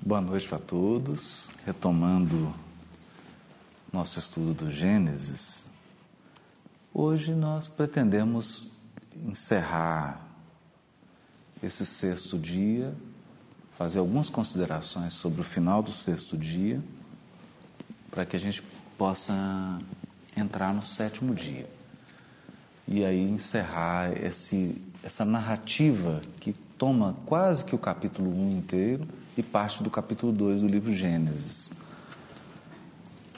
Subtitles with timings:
[0.00, 1.46] Boa noite para todos.
[1.66, 2.50] Retomando
[3.92, 5.66] nosso estudo do Gênesis,
[6.92, 8.70] hoje nós pretendemos
[9.26, 10.26] encerrar
[11.62, 12.94] esse sexto dia,
[13.76, 16.82] fazer algumas considerações sobre o final do sexto dia,
[18.10, 18.62] para que a gente
[18.96, 19.34] possa
[20.34, 21.68] entrar no sétimo dia.
[22.88, 29.06] E aí encerrar esse, essa narrativa que toma quase que o capítulo 1 inteiro
[29.36, 31.72] e parte do capítulo 2 do livro Gênesis.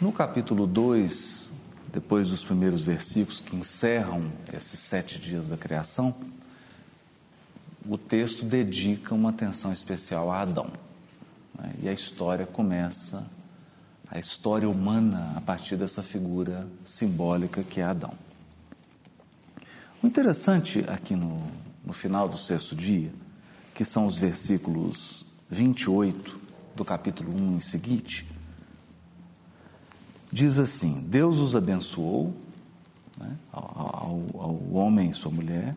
[0.00, 1.48] No capítulo 2,
[1.92, 6.14] depois dos primeiros versículos que encerram esses sete dias da criação,
[7.88, 10.70] o texto dedica uma atenção especial a Adão.
[11.58, 11.72] Né?
[11.84, 13.26] E a história começa,
[14.10, 18.12] a história humana, a partir dessa figura simbólica que é Adão.
[20.02, 21.42] O interessante aqui no,
[21.84, 23.10] no final do sexto dia,
[23.74, 26.40] que são os versículos 28
[26.74, 28.26] do capítulo 1 em seguinte,
[30.30, 32.34] diz assim: Deus os abençoou
[33.16, 35.74] né, ao, ao, homem e sua mulher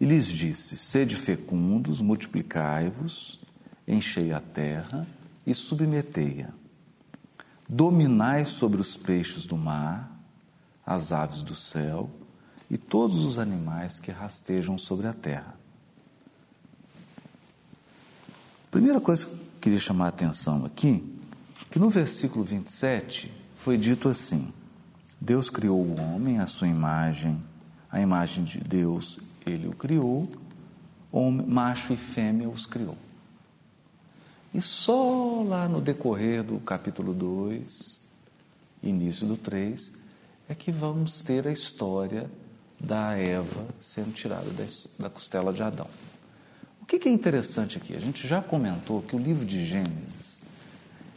[0.00, 3.40] e lhes disse: Sede fecundos, multiplicai-vos,
[3.86, 5.06] enchei a terra
[5.46, 6.50] e submetei-a.
[7.68, 10.10] Dominai sobre os peixes do mar,
[10.84, 12.08] as aves do céu
[12.70, 15.57] e todos os animais que rastejam sobre a terra.
[18.70, 21.02] Primeira coisa que eu queria chamar a atenção aqui,
[21.70, 24.52] que no versículo 27 foi dito assim:
[25.18, 27.42] Deus criou o homem à sua imagem,
[27.90, 30.30] a imagem de Deus ele o criou,
[31.10, 32.96] homem, macho e fêmea os criou.
[34.52, 38.00] E só lá no decorrer do capítulo 2,
[38.82, 39.92] início do 3,
[40.46, 42.30] é que vamos ter a história
[42.78, 44.50] da Eva sendo tirada
[44.98, 45.88] da costela de Adão.
[46.88, 47.94] O que é interessante aqui?
[47.94, 50.40] A gente já comentou que o livro de Gênesis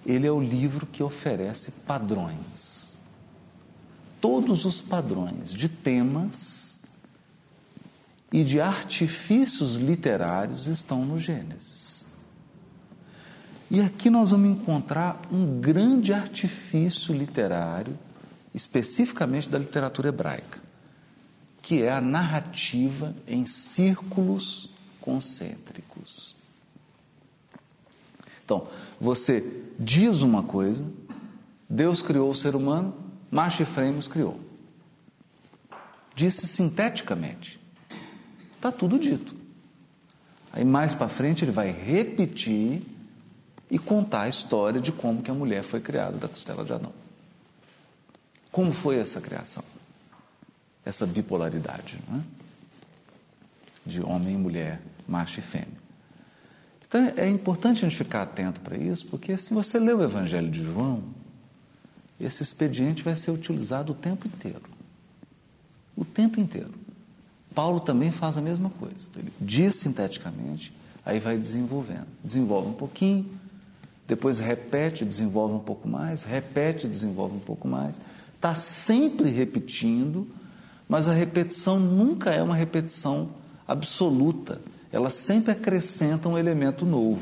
[0.05, 2.97] ele é o livro que oferece padrões.
[4.19, 6.81] Todos os padrões de temas
[8.33, 12.05] e de artifícios literários estão no Gênesis.
[13.69, 17.97] E aqui nós vamos encontrar um grande artifício literário,
[18.53, 20.59] especificamente da literatura hebraica,
[21.61, 24.69] que é a narrativa em círculos
[25.01, 26.35] concêntricos.
[28.45, 28.67] Então,
[28.99, 30.85] você diz uma coisa,
[31.69, 32.93] Deus criou o ser humano,
[33.29, 34.39] macho e fêmea os criou.
[36.15, 37.59] Disse sinteticamente.
[38.55, 39.35] Está tudo dito.
[40.53, 42.83] Aí mais para frente ele vai repetir
[43.69, 46.93] e contar a história de como que a mulher foi criada da costela de Adão.
[48.51, 49.63] Como foi essa criação?
[50.83, 52.40] Essa bipolaridade, não é?
[53.85, 55.81] De homem e mulher, macho e fêmea.
[56.87, 60.51] Então é importante a gente ficar atento para isso, porque se você ler o Evangelho
[60.51, 61.03] de João,
[62.19, 64.63] esse expediente vai ser utilizado o tempo inteiro.
[65.95, 66.73] O tempo inteiro.
[67.55, 69.05] Paulo também faz a mesma coisa.
[69.17, 70.73] Ele diz sinteticamente,
[71.05, 72.07] aí vai desenvolvendo.
[72.23, 73.25] Desenvolve um pouquinho,
[74.07, 77.95] depois repete, desenvolve um pouco mais, repete, desenvolve um pouco mais.
[78.35, 80.27] Está sempre repetindo,
[80.89, 83.29] mas a repetição nunca é uma repetição
[83.71, 84.59] absoluta
[84.91, 87.21] ela sempre acrescenta um elemento novo.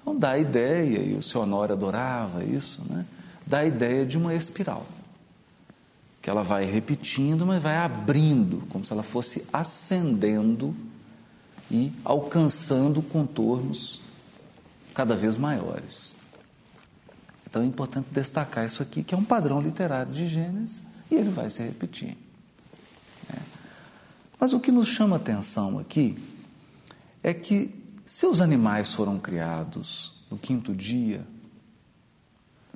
[0.00, 3.04] Então dá a ideia, e o seu Honório adorava isso, né?
[3.46, 4.86] dá a ideia de uma espiral.
[6.22, 10.74] Que ela vai repetindo, mas vai abrindo, como se ela fosse ascendendo
[11.70, 14.00] e alcançando contornos
[14.94, 16.14] cada vez maiores.
[17.48, 21.30] Então é importante destacar isso aqui, que é um padrão literário de Gênesis, e ele
[21.30, 22.16] vai se repetir.
[24.38, 26.16] Mas o que nos chama atenção aqui
[27.22, 27.74] é que
[28.06, 31.26] se os animais foram criados no quinto dia,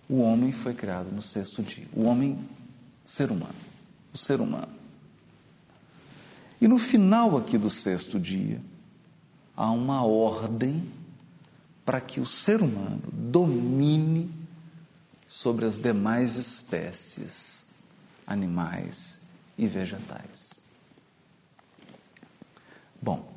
[0.08, 1.86] o homem foi criado no sexto dia.
[1.94, 2.38] O homem,
[3.04, 3.54] ser humano,
[4.12, 4.72] o ser humano.
[6.60, 8.60] E no final aqui do sexto dia,
[9.56, 10.82] há uma ordem
[11.84, 14.30] para que o ser humano domine
[15.26, 17.66] sobre as demais espécies
[18.26, 19.20] animais
[19.56, 20.41] e vegetais.
[23.02, 23.32] Bom,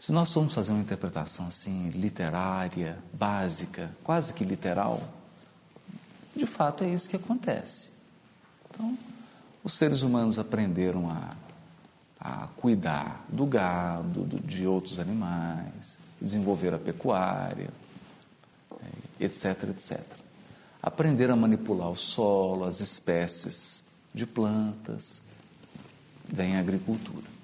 [0.00, 5.02] se nós formos fazer uma interpretação assim, literária, básica, quase que literal,
[6.34, 7.90] de fato é isso que acontece.
[8.70, 8.96] Então,
[9.62, 11.36] os seres humanos aprenderam a,
[12.18, 17.68] a cuidar do gado, do, de outros animais, desenvolver a pecuária,
[19.20, 20.00] etc, etc.
[20.82, 23.84] Aprenderam a manipular o solo, as espécies
[24.14, 25.20] de plantas,
[26.26, 27.39] vem a agricultura.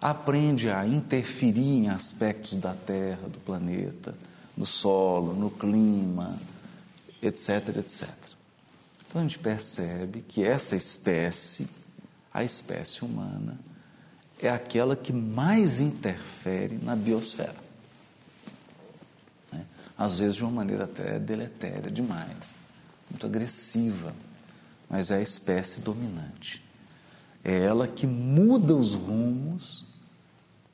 [0.00, 4.14] Aprende a interferir em aspectos da Terra, do planeta,
[4.56, 6.38] no solo, no clima,
[7.22, 8.08] etc, etc.
[9.08, 11.68] Então a gente percebe que essa espécie,
[12.32, 13.58] a espécie humana,
[14.40, 17.56] é aquela que mais interfere na biosfera.
[19.52, 19.64] Né?
[19.96, 22.54] Às vezes de uma maneira até deletéria demais,
[23.10, 24.14] muito agressiva,
[24.88, 26.67] mas é a espécie dominante.
[27.48, 29.86] É ela que muda os rumos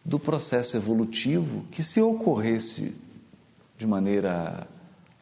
[0.05, 2.97] do processo evolutivo que, se ocorresse
[3.79, 4.67] de maneira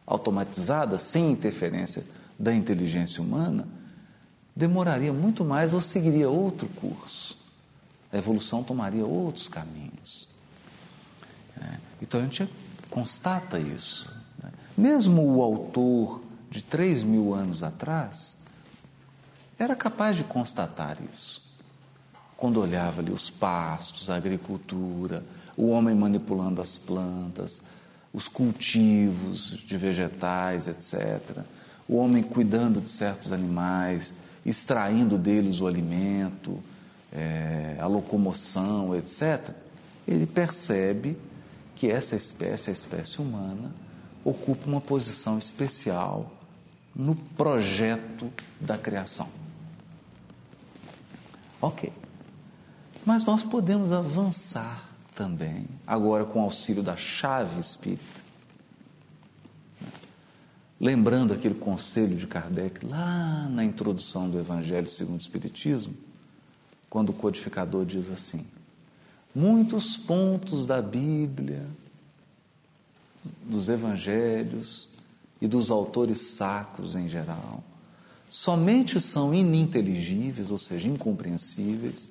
[0.06, 2.06] automatizada, sem interferência
[2.38, 3.68] da inteligência humana,
[4.56, 7.36] demoraria muito mais ou seguiria outro curso.
[8.10, 10.26] A evolução tomaria outros caminhos.
[11.60, 12.48] É, então a gente
[12.88, 14.10] constata isso.
[14.42, 14.50] Né?
[14.74, 18.38] Mesmo o autor de três mil anos atrás
[19.58, 21.41] era capaz de constatar isso
[22.42, 25.22] quando olhava ali os pastos, a agricultura,
[25.56, 27.62] o homem manipulando as plantas,
[28.12, 31.44] os cultivos de vegetais, etc.
[31.88, 34.12] O homem cuidando de certos animais,
[34.44, 36.58] extraindo deles o alimento,
[37.12, 39.54] é, a locomoção, etc.
[40.08, 41.16] Ele percebe
[41.76, 43.70] que essa espécie, a espécie humana,
[44.24, 46.28] ocupa uma posição especial
[46.92, 49.28] no projeto da criação.
[51.60, 52.02] Ok.
[53.04, 58.22] Mas nós podemos avançar também, agora com o auxílio da chave espírita.
[60.80, 65.94] Lembrando aquele conselho de Kardec lá na introdução do Evangelho segundo o Espiritismo,
[66.90, 68.44] quando o codificador diz assim:
[69.34, 71.66] muitos pontos da Bíblia,
[73.44, 74.88] dos Evangelhos
[75.40, 77.62] e dos autores sacros em geral,
[78.28, 82.10] somente são ininteligíveis, ou seja, incompreensíveis,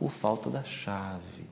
[0.00, 1.44] por falta da chave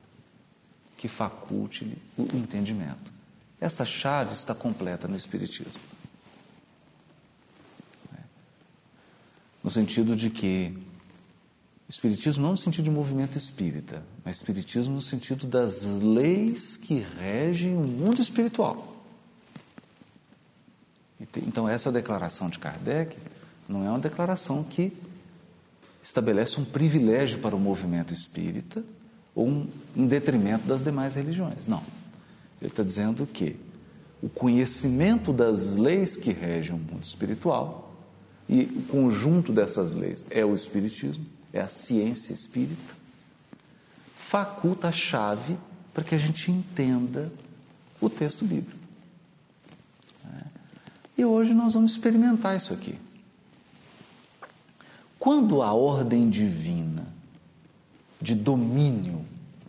[0.97, 3.13] que faculte o entendimento.
[3.61, 5.79] Essa chave está completa no Espiritismo.
[8.11, 8.21] É.
[9.63, 10.75] No sentido de que
[11.87, 17.77] Espiritismo não no sentido de movimento espírita, mas Espiritismo no sentido das leis que regem
[17.77, 18.95] o mundo espiritual.
[21.37, 23.15] Então, essa declaração de Kardec
[23.67, 24.91] não é uma declaração que
[26.03, 28.83] estabelece um privilégio para o movimento espírita
[29.35, 31.67] ou um, detrimento das demais religiões.
[31.67, 31.83] Não.
[32.61, 33.55] Ele está dizendo que
[34.21, 37.93] o conhecimento das leis que regem o mundo espiritual
[38.47, 42.93] e o conjunto dessas leis é o Espiritismo, é a ciência espírita,
[44.17, 45.57] faculta a chave
[45.93, 47.31] para que a gente entenda
[48.01, 48.79] o texto bíblico.
[50.25, 50.43] É.
[51.17, 52.95] E hoje nós vamos experimentar isso aqui.
[55.19, 57.05] Quando a ordem divina
[58.21, 59.25] de domínio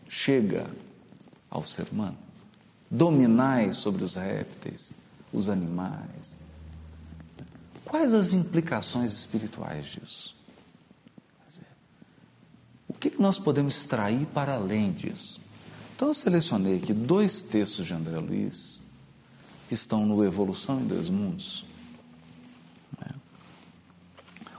[0.09, 0.71] chega
[1.51, 2.17] ao ser humano,
[2.89, 4.93] dominai sobre os répteis,
[5.33, 6.37] os animais,
[7.85, 10.37] quais as implicações espirituais disso?
[12.87, 15.41] O que nós podemos extrair para além disso?
[15.97, 18.81] Então, eu selecionei aqui dois textos de André Luiz
[19.69, 21.70] que estão no Evolução em Dois Mundos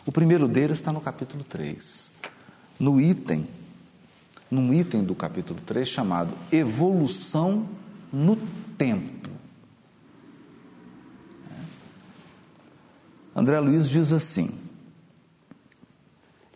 [0.05, 2.11] o primeiro deles está no capítulo 3.
[2.79, 3.47] No item,
[4.49, 7.67] num item do capítulo 3 chamado Evolução
[8.11, 8.35] no
[8.77, 9.29] Tempo.
[13.35, 14.49] André Luiz diz assim: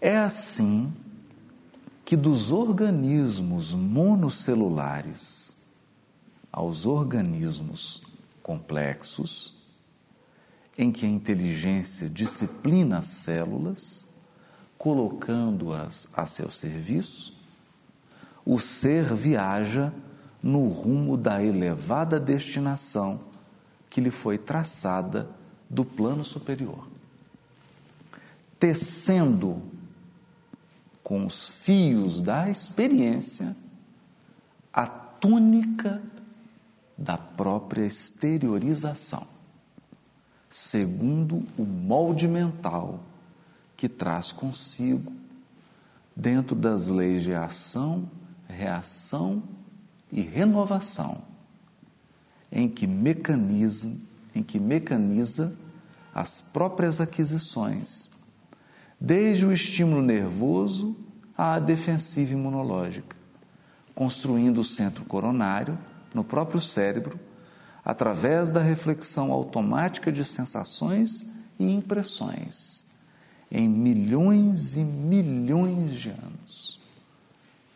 [0.01, 0.91] É assim
[2.03, 5.55] que dos organismos monocelulares
[6.51, 8.03] aos organismos
[8.43, 9.54] complexos,
[10.77, 14.05] em que a inteligência disciplina as células,
[14.77, 17.34] colocando-as a seu serviço,
[18.46, 19.94] o ser viaja
[20.44, 23.22] no rumo da elevada destinação
[23.89, 25.29] que lhe foi traçada
[25.70, 26.88] do plano superior,
[28.60, 29.62] tecendo
[31.01, 33.55] com os fios da experiência
[34.74, 36.01] a túnica
[36.98, 39.34] da própria exteriorização
[40.55, 43.03] segundo o molde mental
[43.75, 45.12] que traz consigo,
[46.15, 48.09] dentro das leis de ação,
[48.47, 49.43] reação
[50.09, 51.17] e renovação,
[52.50, 53.97] em que mecaniza,
[54.33, 55.57] em que mecaniza
[56.13, 58.09] as próprias aquisições,
[58.97, 60.95] desde o estímulo nervoso
[61.38, 63.17] à defensiva imunológica,
[63.93, 65.77] construindo o centro coronário
[66.13, 67.19] no próprio cérebro
[67.85, 72.83] através da reflexão automática de sensações e impressões
[73.51, 76.79] em milhões e milhões de anos,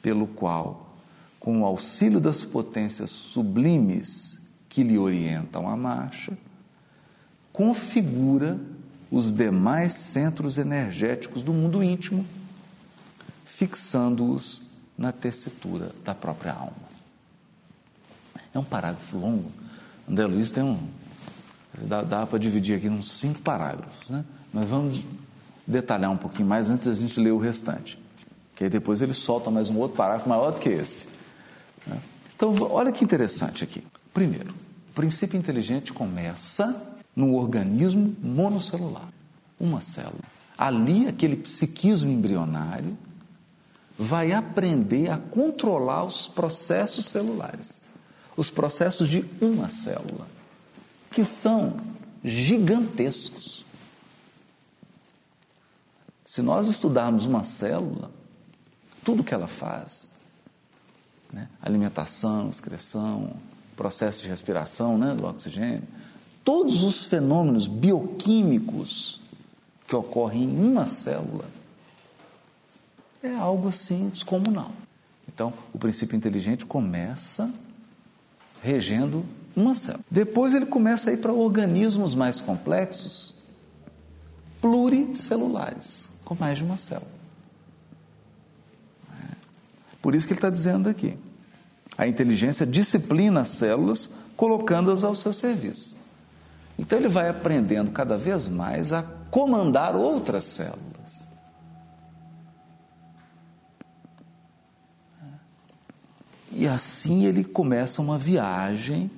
[0.01, 0.97] pelo qual
[1.39, 6.37] com o auxílio das potências sublimes que lhe orientam a marcha,
[7.53, 8.59] configura
[9.09, 12.25] os demais centros energéticos do mundo íntimo,
[13.45, 16.89] fixando-os na tessitura da própria alma.
[18.53, 19.51] É um parágrafo longo.
[20.09, 20.79] André Luiz tem um.
[21.81, 24.25] Dá, dá para dividir aqui uns cinco parágrafos, né?
[24.51, 25.01] Mas vamos
[25.65, 27.99] detalhar um pouquinho mais antes da gente ler o restante.
[28.55, 31.07] Que aí depois ele solta mais um outro parágrafo maior do que esse.
[31.85, 31.97] Né?
[32.35, 33.83] Então, olha que interessante aqui.
[34.13, 34.51] Primeiro,
[34.91, 39.07] o princípio inteligente começa no organismo monocelular,
[39.59, 40.23] uma célula.
[40.57, 42.97] Ali, aquele psiquismo embrionário
[43.97, 47.78] vai aprender a controlar os processos celulares,
[48.39, 50.25] os processos de uma célula,
[51.11, 51.77] que são
[52.23, 53.65] gigantescos.
[56.25, 58.09] Se nós estudarmos uma célula,
[59.03, 60.07] tudo que ela faz,
[61.33, 61.49] né?
[61.61, 63.33] alimentação, excreção,
[63.75, 65.83] processo de respiração né, do oxigênio,
[66.41, 69.19] todos os fenômenos bioquímicos
[69.85, 71.43] que ocorrem em uma célula
[73.21, 74.71] é algo assim descomunal.
[75.27, 77.53] Então, o princípio inteligente começa
[78.61, 79.25] regendo
[79.55, 80.03] uma célula.
[80.09, 83.35] Depois ele começa a ir para organismos mais complexos,
[84.61, 87.19] pluricelulares, com mais de uma célula.
[90.01, 91.17] Por isso que ele está dizendo aqui.
[91.97, 95.97] A inteligência disciplina as células, colocando-as ao seu serviço.
[96.77, 100.88] Então ele vai aprendendo cada vez mais a comandar outras células.
[106.51, 109.09] E assim ele começa uma viagem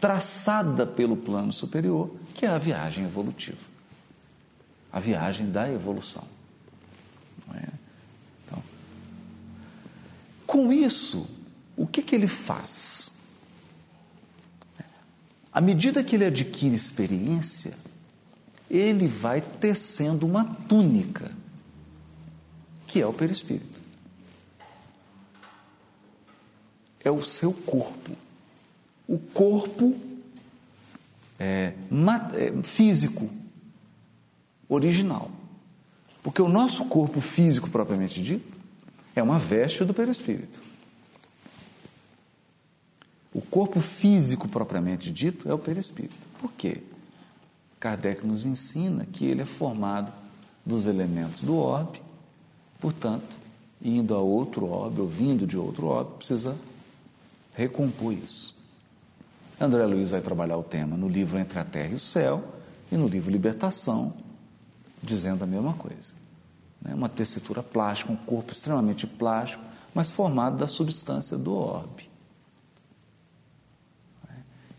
[0.00, 3.58] traçada pelo plano superior, que é a viagem evolutiva,
[4.92, 6.24] a viagem da evolução.
[10.50, 11.30] Com isso,
[11.76, 13.12] o que, que ele faz?
[15.52, 17.78] À medida que ele adquire experiência,
[18.68, 21.30] ele vai tecendo uma túnica,
[22.84, 23.80] que é o perispírito.
[27.02, 28.12] É o seu corpo.
[29.08, 29.96] O corpo
[31.38, 31.72] é,
[32.34, 33.30] é, físico,
[34.68, 35.30] original.
[36.22, 38.52] Porque o nosso corpo físico, propriamente dito,
[39.16, 40.60] é uma veste do perispírito.
[43.32, 46.28] O corpo físico propriamente dito é o perispírito.
[46.40, 46.82] Por quê?
[47.78, 50.12] Kardec nos ensina que ele é formado
[50.66, 52.02] dos elementos do orbe,
[52.78, 53.24] portanto,
[53.80, 56.54] indo a outro orbe ou vindo de outro orbe, precisa
[57.54, 58.58] recompor isso.
[59.60, 62.42] André Luiz vai trabalhar o tema no livro Entre a Terra e o Céu
[62.90, 64.14] e no livro Libertação,
[65.02, 66.20] dizendo a mesma coisa
[66.80, 69.62] né, uma tessitura plástica, um corpo extremamente plástico,
[69.94, 72.08] mas formado da substância do orbe.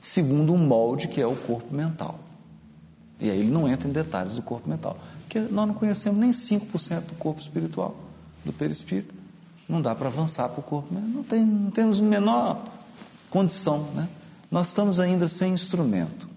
[0.02, 2.20] Segundo um molde que é o corpo mental.
[3.20, 6.32] E aí ele não entra em detalhes do corpo mental, porque nós não conhecemos nem
[6.32, 7.96] 5% do corpo espiritual,
[8.44, 9.14] do perispírito.
[9.72, 12.62] Não dá para avançar para o corpo, não, tem, não temos menor
[13.30, 13.90] condição.
[13.94, 14.10] Né?
[14.52, 16.30] Nós estamos ainda sem instrumento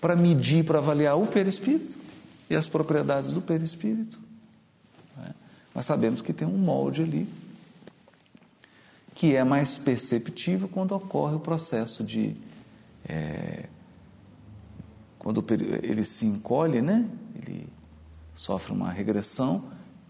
[0.00, 1.98] para medir, para avaliar o perispírito
[2.48, 4.20] e as propriedades do perispírito.
[5.74, 7.28] Nós sabemos que tem um molde ali
[9.14, 12.36] que é mais perceptível quando ocorre o processo de.
[13.08, 13.64] É,
[15.18, 15.44] quando
[15.82, 17.08] ele se encolhe, né?
[17.34, 17.66] Ele
[18.34, 19.64] sofre uma regressão,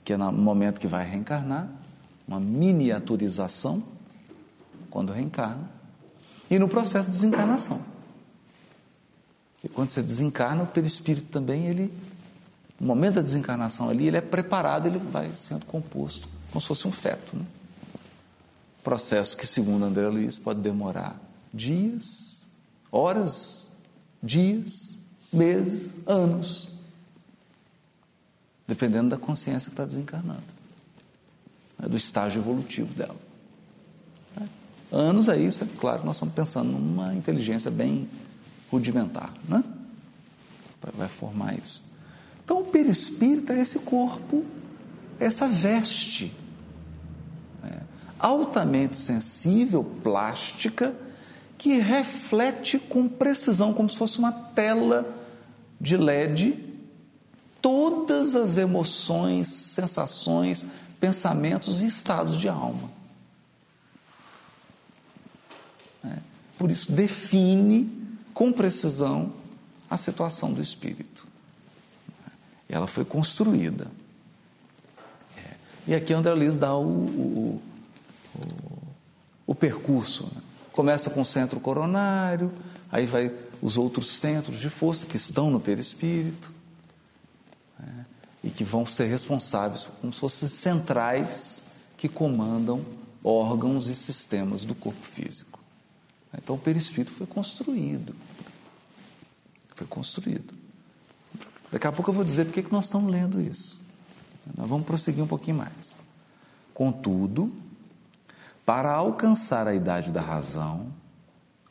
[0.05, 1.69] que é no momento que vai reencarnar,
[2.27, 3.83] uma miniaturização,
[4.91, 5.71] quando reencarna,
[6.51, 7.83] e no processo de desencarnação.
[9.55, 11.93] Porque quando você desencarna, o perispírito também ele
[12.79, 16.87] no momento da desencarnação ali, ele é preparado, ele vai sendo composto, como se fosse
[16.87, 17.37] um feto.
[17.37, 17.45] Né?
[18.85, 21.19] Processo que, segundo André Luiz, pode demorar
[21.53, 22.39] dias,
[22.93, 23.71] horas,
[24.23, 24.97] dias,
[25.33, 26.69] meses, anos,
[28.69, 30.43] dependendo da consciência que está desencarnando,
[31.79, 31.89] né?
[31.89, 33.17] do estágio evolutivo dela.
[34.39, 34.49] Né?
[34.91, 38.09] Anos aí, é claro, nós estamos pensando numa inteligência bem
[38.71, 39.63] rudimentar, né?
[40.95, 41.83] Vai formar isso.
[42.45, 44.45] Então, o perispírito é esse corpo,
[45.19, 46.33] essa veste,
[47.63, 47.81] né?
[48.19, 50.95] altamente sensível, plástica,
[51.59, 55.13] que reflete com precisão, como se fosse uma tela
[55.81, 56.55] de LED,
[57.61, 60.67] todas as emoções, sensações,
[61.01, 62.91] pensamentos e estados de alma.
[66.05, 66.17] É.
[66.59, 67.91] Por isso, define
[68.33, 69.33] com precisão
[69.89, 71.27] a situação do espírito.
[72.69, 73.87] Ela foi construída.
[75.37, 75.55] É.
[75.87, 77.63] E aqui André Luiz dá o, o,
[79.47, 80.25] o, percurso.
[80.35, 80.43] Né?
[80.73, 82.53] Começa com o centro coronário,
[82.91, 86.56] aí vai os outros centros de força que estão no perispírito?
[88.47, 91.65] E que vão ser responsáveis, como se fossem centrais
[91.99, 92.81] que comandam
[93.25, 95.59] órgãos e sistemas do corpo físico.
[96.33, 98.15] Então o perispírito foi construído.
[99.75, 100.55] Foi construído.
[101.73, 103.81] Daqui a pouco eu vou dizer por que nós estamos lendo isso.
[104.57, 105.97] Nós vamos prosseguir um pouquinho mais.
[106.73, 107.53] Contudo,
[108.65, 110.87] para alcançar a idade da razão,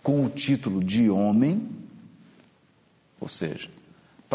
[0.03, 1.69] com o título de homem,
[3.17, 3.69] ou seja,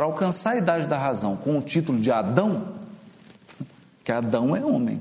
[0.01, 2.69] para alcançar a idade da razão com o título de Adão,
[4.03, 4.99] que Adão é homem,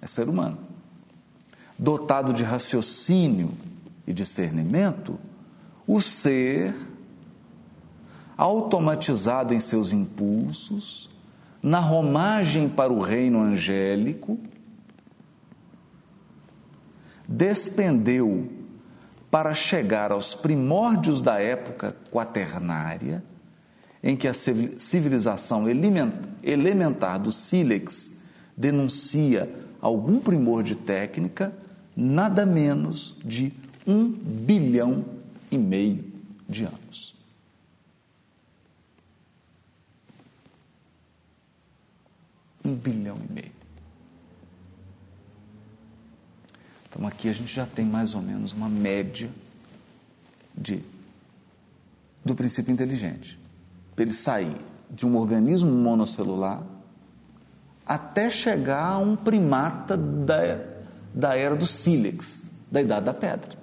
[0.00, 0.56] é ser humano,
[1.78, 3.50] dotado de raciocínio
[4.06, 5.20] e discernimento,
[5.86, 6.74] o ser,
[8.38, 11.10] automatizado em seus impulsos,
[11.62, 14.38] na romagem para o reino angélico,
[17.28, 18.50] despendeu
[19.30, 23.22] para chegar aos primórdios da época quaternária,
[24.02, 25.66] em que a civilização
[26.42, 28.12] elementar do sílex
[28.56, 31.52] denuncia algum primor de técnica,
[31.96, 33.52] nada menos de
[33.86, 35.04] um bilhão
[35.50, 36.04] e meio
[36.48, 37.14] de anos.
[42.64, 43.58] Um bilhão e meio.
[46.88, 49.30] Então aqui a gente já tem mais ou menos uma média
[50.54, 50.82] de
[52.24, 53.37] do princípio inteligente.
[53.98, 54.54] Para ele sair
[54.88, 56.62] de um organismo monocelular
[57.84, 60.64] até chegar a um primata da,
[61.12, 63.58] da era do sílex, da idade da pedra.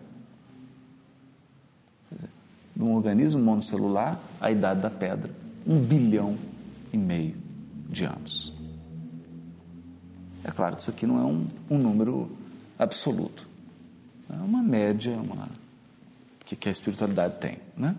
[2.76, 5.32] De um organismo monocelular à idade da pedra,
[5.66, 6.38] um bilhão
[6.92, 7.38] e meio
[7.90, 8.52] de anos.
[10.44, 12.30] É claro que isso aqui não é um, um número
[12.78, 13.48] absoluto.
[14.30, 15.48] É uma média uma,
[16.44, 17.58] que, que a espiritualidade tem.
[17.78, 17.96] Né?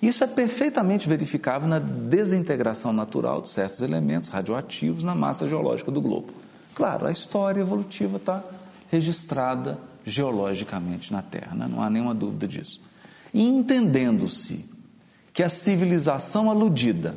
[0.00, 6.00] Isso é perfeitamente verificável na desintegração natural de certos elementos radioativos na massa geológica do
[6.00, 6.32] globo.
[6.74, 8.42] Claro, a história evolutiva está
[8.90, 11.68] registrada geologicamente na Terra, né?
[11.68, 12.80] não há nenhuma dúvida disso.
[13.32, 14.64] E entendendo-se
[15.32, 17.14] que a civilização aludida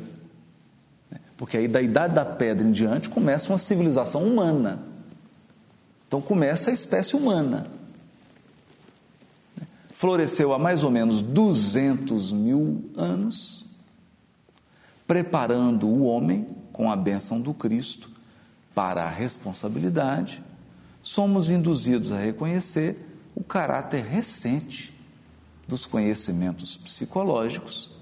[1.36, 4.80] porque aí da idade da pedra em diante começa uma civilização humana.
[6.06, 7.66] Então começa a espécie humana.
[9.94, 13.64] Floresceu há mais ou menos 200 mil anos,
[15.06, 18.10] preparando o homem, com a bênção do Cristo,
[18.74, 20.42] para a responsabilidade.
[21.00, 22.96] Somos induzidos a reconhecer
[23.36, 24.92] o caráter recente
[25.68, 27.92] dos conhecimentos psicológicos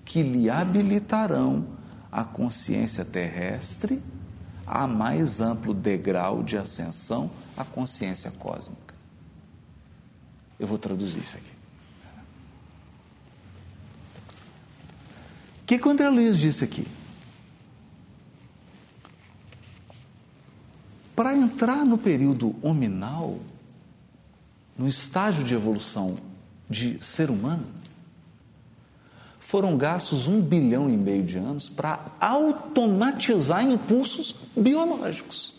[0.05, 1.67] que lhe habilitarão
[2.11, 4.03] a consciência terrestre
[4.67, 8.95] a mais amplo degrau de ascensão à consciência cósmica.
[10.59, 11.53] Eu vou traduzir isso aqui.
[15.63, 16.87] O que, que o André Luiz disse aqui?
[21.15, 23.39] Para entrar no período hominal,
[24.77, 26.17] no estágio de evolução
[26.69, 27.67] de ser humano,
[29.41, 35.55] foram gastos um bilhão e meio de anos para automatizar impulsos biológicos.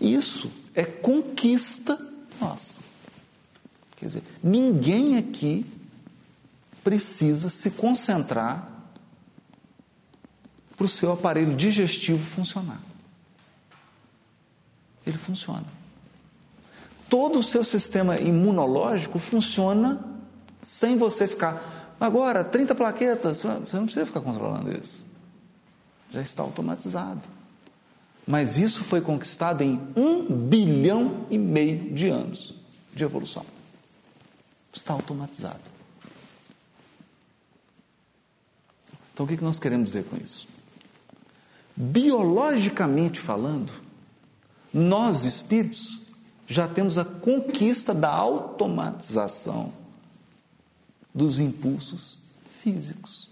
[0.00, 1.98] Isso é conquista
[2.40, 2.80] nossa.
[3.96, 5.66] Quer dizer, ninguém aqui
[6.84, 8.70] precisa se concentrar
[10.76, 12.80] para o seu aparelho digestivo funcionar.
[15.04, 15.77] Ele funciona.
[17.08, 20.04] Todo o seu sistema imunológico funciona
[20.62, 21.96] sem você ficar.
[21.98, 25.04] Agora, 30 plaquetas, você não precisa ficar controlando isso.
[26.10, 27.22] Já está automatizado.
[28.26, 32.54] Mas isso foi conquistado em um bilhão e meio de anos
[32.94, 33.44] de evolução.
[34.72, 35.60] Está automatizado.
[39.14, 40.46] Então, o que nós queremos dizer com isso?
[41.78, 43.72] biologicamente falando,
[44.74, 45.97] nós espíritos
[46.48, 49.70] já temos a conquista da automatização
[51.14, 52.18] dos impulsos
[52.62, 53.28] físicos.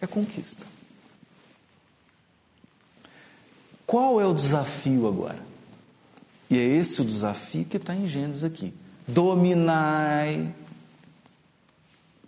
[0.00, 0.66] É conquista.
[3.86, 5.38] Qual é o desafio agora?
[6.50, 8.74] E é esse o desafio que está em Gênesis aqui.
[9.06, 10.52] Dominai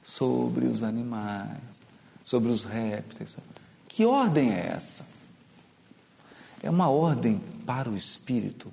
[0.01, 1.83] sobre os animais,
[2.23, 3.37] sobre os répteis,
[3.89, 5.09] que ordem é essa?
[6.63, 8.73] É uma ordem para o espírito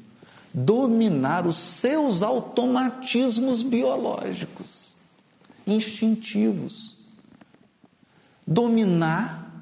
[0.60, 4.96] dominar os seus automatismos biológicos,
[5.68, 6.98] instintivos.
[8.46, 9.54] Dominar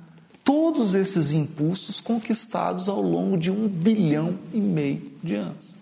[0.41, 5.75] todos esses impulsos conquistados ao longo de um bilhão e meio de anos.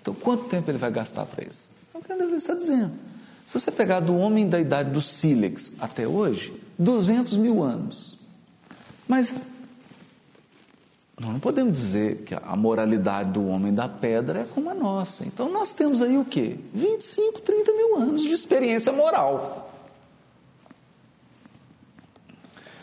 [0.00, 1.68] Então, quanto tempo ele vai gastar para isso?
[1.92, 2.92] É o que André Luiz está dizendo.
[3.46, 8.18] Se você pegar do homem da idade do sílex até hoje, 200 mil anos.
[9.08, 9.34] Mas
[11.20, 15.24] nós não podemos dizer que a moralidade do homem da pedra é como a nossa.
[15.24, 16.58] Então nós temos aí o quê?
[16.72, 19.70] 25, 30 mil anos de experiência moral.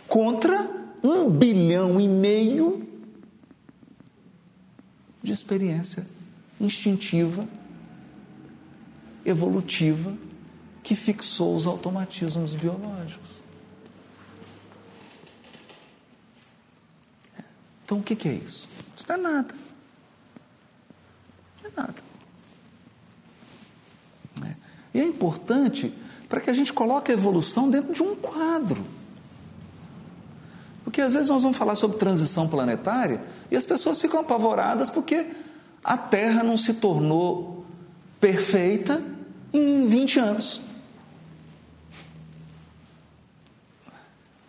[0.08, 0.70] Contra
[1.04, 2.88] um bilhão e meio
[5.22, 6.08] de experiência
[6.60, 7.48] instintiva,
[9.26, 10.14] evolutiva,
[10.84, 13.39] que fixou os automatismos biológicos.
[17.90, 18.70] Então o que, é isso?
[18.96, 19.56] Isso não é nada.
[21.64, 21.96] Não é nada.
[24.46, 24.56] É.
[24.94, 25.92] E é importante
[26.30, 28.86] para que a gente coloque a evolução dentro de um quadro.
[30.84, 35.26] Porque às vezes nós vamos falar sobre transição planetária e as pessoas ficam apavoradas porque
[35.84, 37.66] a Terra não se tornou
[38.20, 39.02] perfeita
[39.52, 40.62] em 20 anos.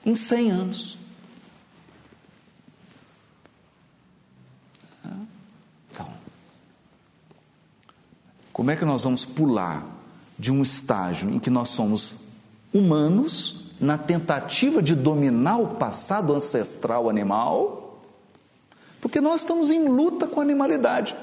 [0.05, 1.00] Em 100 anos.
[8.53, 9.87] Como é que nós vamos pular
[10.39, 12.17] de um estágio em que nós somos
[12.73, 18.03] humanos, na tentativa de dominar o passado ancestral animal,
[19.01, 21.17] porque nós estamos em luta com a animalidade.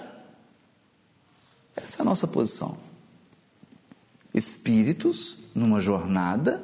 [1.75, 2.77] Essa é a nossa posição.
[4.33, 6.63] Espíritos numa jornada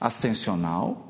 [0.00, 1.06] ascensional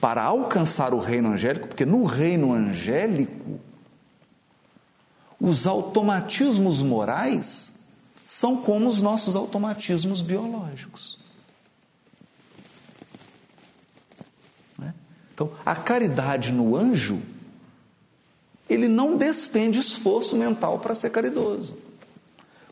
[0.00, 3.60] para alcançar o reino angélico, porque no reino angélico
[5.40, 7.80] os automatismos morais
[8.26, 11.18] são como os nossos automatismos biológicos.
[14.78, 14.94] Né?
[15.34, 17.20] Então, a caridade no anjo
[18.68, 21.76] ele não despende esforço mental para ser caridoso,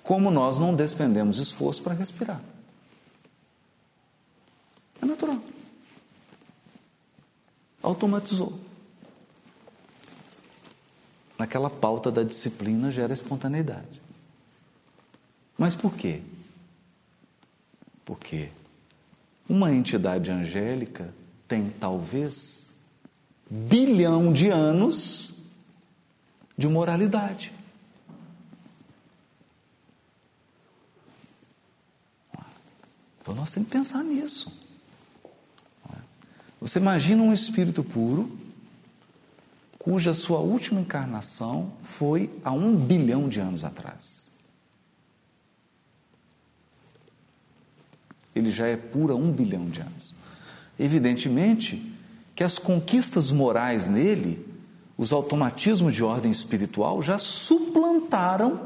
[0.05, 2.41] como nós não despendemos esforço para respirar.
[5.03, 5.41] É natural.
[7.83, 8.68] Automatizou.
[11.39, 14.03] Naquela pauta da disciplina gera espontaneidade.
[15.57, 16.21] Mas por quê?
[18.05, 18.51] Porque
[19.49, 21.15] uma entidade angélica
[21.47, 22.67] tem talvez
[23.49, 25.35] bilhão de anos
[26.57, 27.53] de moralidade.
[33.21, 34.51] Então nós temos que pensar nisso.
[36.61, 38.38] Você imagina um espírito puro,
[39.79, 44.29] cuja sua última encarnação foi há um bilhão de anos atrás.
[48.35, 50.15] Ele já é puro há um bilhão de anos.
[50.79, 51.95] Evidentemente
[52.35, 54.47] que as conquistas morais nele
[54.97, 58.61] os automatismos de ordem espiritual já suplantaram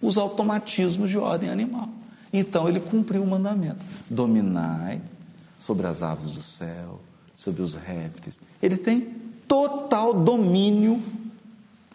[0.00, 1.88] os automatismos de ordem animal.
[2.32, 5.00] Então ele cumpriu o mandamento: dominai
[5.58, 7.00] sobre as aves do céu,
[7.34, 8.40] sobre os répteis.
[8.62, 11.02] Ele tem total domínio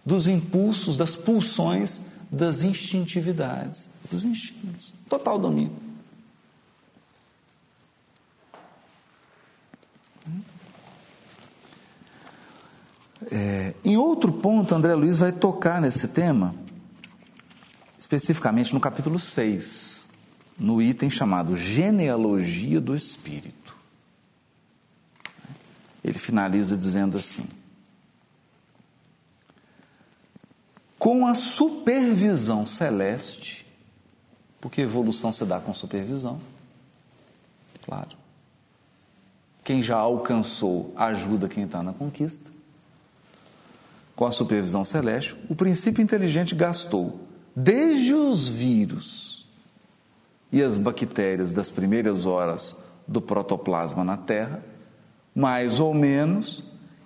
[0.06, 4.94] dos impulsos, das pulsões, das instintividades, dos instintos.
[5.08, 5.92] Total domínio.
[13.32, 16.56] É, em outro ponto, André Luiz vai tocar nesse tema,
[17.98, 20.06] especificamente no capítulo 6,
[20.60, 23.81] no item chamado Genealogia do Espírito.
[26.04, 27.46] Ele finaliza dizendo assim:
[30.98, 33.66] Com a supervisão celeste,
[34.60, 36.40] porque evolução se dá com supervisão,
[37.86, 38.18] claro.
[39.64, 42.50] Quem já alcançou ajuda quem está na conquista
[44.22, 49.48] com a supervisão celeste, o princípio inteligente gastou desde os vírus
[50.52, 52.76] e as bactérias das primeiras horas
[53.08, 54.64] do protoplasma na Terra,
[55.34, 56.64] mais ou menos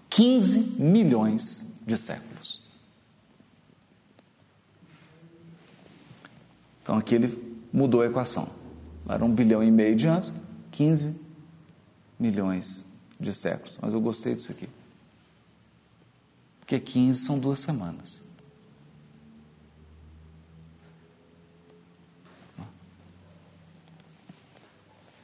[0.10, 2.62] 15 milhões de séculos.
[6.82, 8.48] Então aqui ele mudou a equação.
[9.08, 10.32] Era um bilhão e meio de anos,
[10.72, 11.20] 15
[12.20, 12.86] milhões
[13.20, 13.78] de séculos.
[13.82, 14.68] Mas eu gostei disso aqui.
[16.60, 18.24] Porque 15 são duas semanas.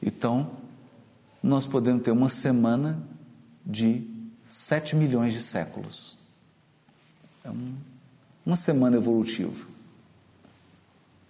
[0.02, 0.52] Então,
[1.42, 3.02] nós podemos ter uma semana
[3.66, 4.08] de
[4.50, 6.18] 7 milhões de séculos.
[7.44, 7.76] É um,
[8.46, 9.66] uma semana evolutiva.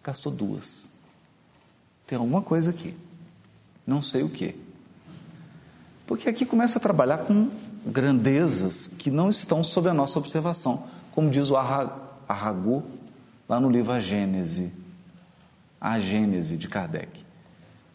[0.03, 0.85] Gastou duas.
[2.07, 2.95] Tem alguma coisa aqui.
[3.85, 4.55] Não sei o que.
[6.05, 7.49] Porque aqui começa a trabalhar com
[7.85, 12.83] grandezas que não estão sob a nossa observação, como diz o Arragu
[13.47, 14.71] lá no livro A Gênese,
[15.79, 17.23] A Gênese de Kardec.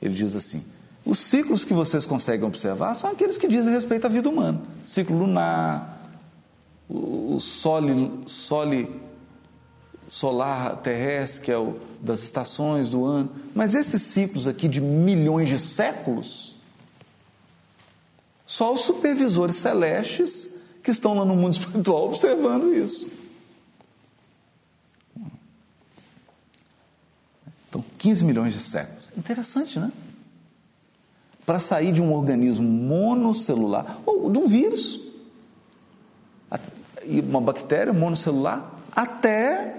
[0.01, 0.65] Ele diz assim:
[1.07, 5.17] os ciclos que vocês conseguem observar são aqueles que dizem respeito à vida humana, ciclo
[5.17, 6.11] lunar,
[6.89, 8.91] o, sole, sole
[10.09, 15.49] solar terrestre, que é o das estações do ano, mas esses ciclos aqui de milhões
[15.49, 16.57] de séculos
[18.47, 23.11] só os supervisores celestes que estão lá no mundo espiritual observando isso.
[27.69, 29.11] Então, 15 milhões de séculos.
[29.17, 29.91] Interessante, né?
[31.47, 35.01] Para sair de um organismo monocelular, ou de um vírus,
[37.05, 39.77] e uma bactéria monocelular, até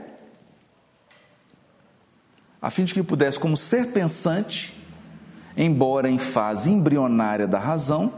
[2.62, 4.74] a fim de que pudesse, como ser pensante,
[5.56, 8.14] embora em fase embrionária da razão,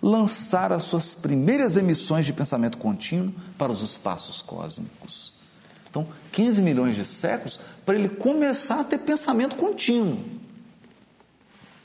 [0.00, 5.32] lançar as suas primeiras emissões de pensamento contínuo para os espaços cósmicos.
[5.88, 10.18] Então, 15 milhões de séculos para ele começar a ter pensamento contínuo.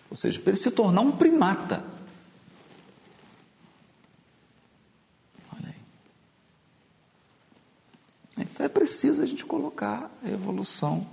[0.10, 1.84] Ou seja, para ele se tornar um primata.
[5.54, 5.76] Olha aí.
[8.38, 11.06] Então é preciso a gente colocar a evolução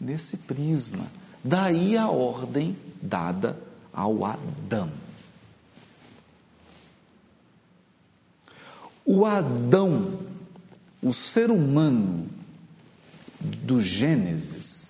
[0.00, 1.06] nesse prisma.
[1.44, 3.58] Daí a ordem dada
[3.92, 4.90] ao Adão.
[9.04, 10.20] O Adão,
[11.02, 12.28] o ser humano
[13.40, 14.81] do Gênesis,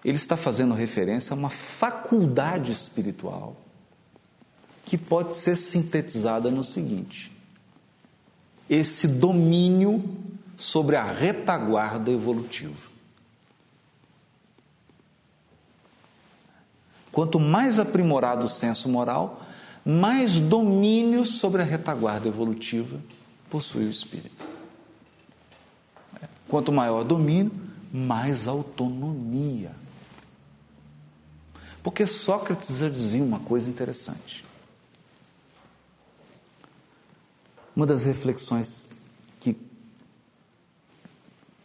[0.03, 3.55] ele está fazendo referência a uma faculdade espiritual
[4.89, 7.31] que pode ser sintetizada no seguinte:
[8.67, 10.03] esse domínio
[10.57, 12.89] sobre a retaguarda evolutiva.
[17.11, 19.45] Quanto mais aprimorado o senso moral,
[19.85, 22.99] mais domínio sobre a retaguarda evolutiva
[23.49, 24.45] possui o espírito.
[26.47, 27.51] Quanto maior domínio,
[27.93, 29.71] mais autonomia.
[31.83, 34.48] Porque Sócrates já dizia uma coisa interessante.
[37.79, 38.89] Uma das reflexões
[39.39, 39.55] que,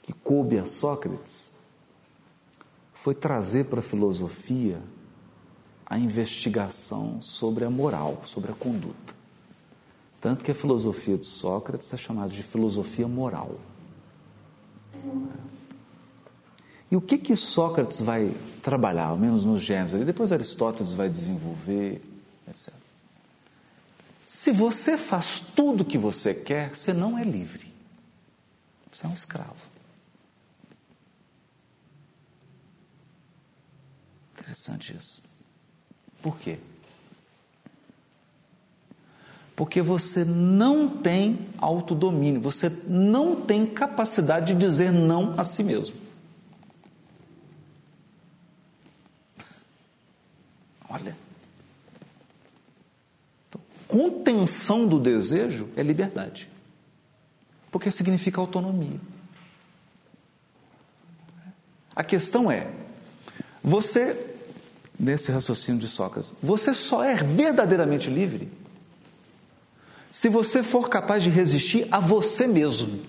[0.00, 1.50] que coube a Sócrates
[2.92, 4.81] foi trazer para a filosofia
[5.85, 9.12] a investigação sobre a moral, sobre a conduta.
[10.20, 13.59] Tanto que a filosofia de Sócrates é chamada de filosofia moral.
[16.92, 19.61] E o que que Sócrates vai trabalhar, ao menos nos
[19.92, 22.13] ali, depois Aristóteles vai desenvolver.
[24.35, 27.73] Se você faz tudo o que você quer, você não é livre.
[28.92, 29.55] Você é um escravo.
[34.33, 35.23] Interessante isso.
[36.20, 36.59] Por quê?
[39.55, 45.94] Porque você não tem autodomínio, você não tem capacidade de dizer não a si mesmo.
[50.90, 51.23] Olha.
[53.87, 56.49] Contenção do desejo é liberdade.
[57.70, 59.01] Porque significa autonomia.
[61.94, 62.70] A questão é:
[63.62, 64.37] você,
[64.99, 68.51] nesse raciocínio de Sócrates, você só é verdadeiramente livre
[70.11, 73.03] se você for capaz de resistir a você mesmo.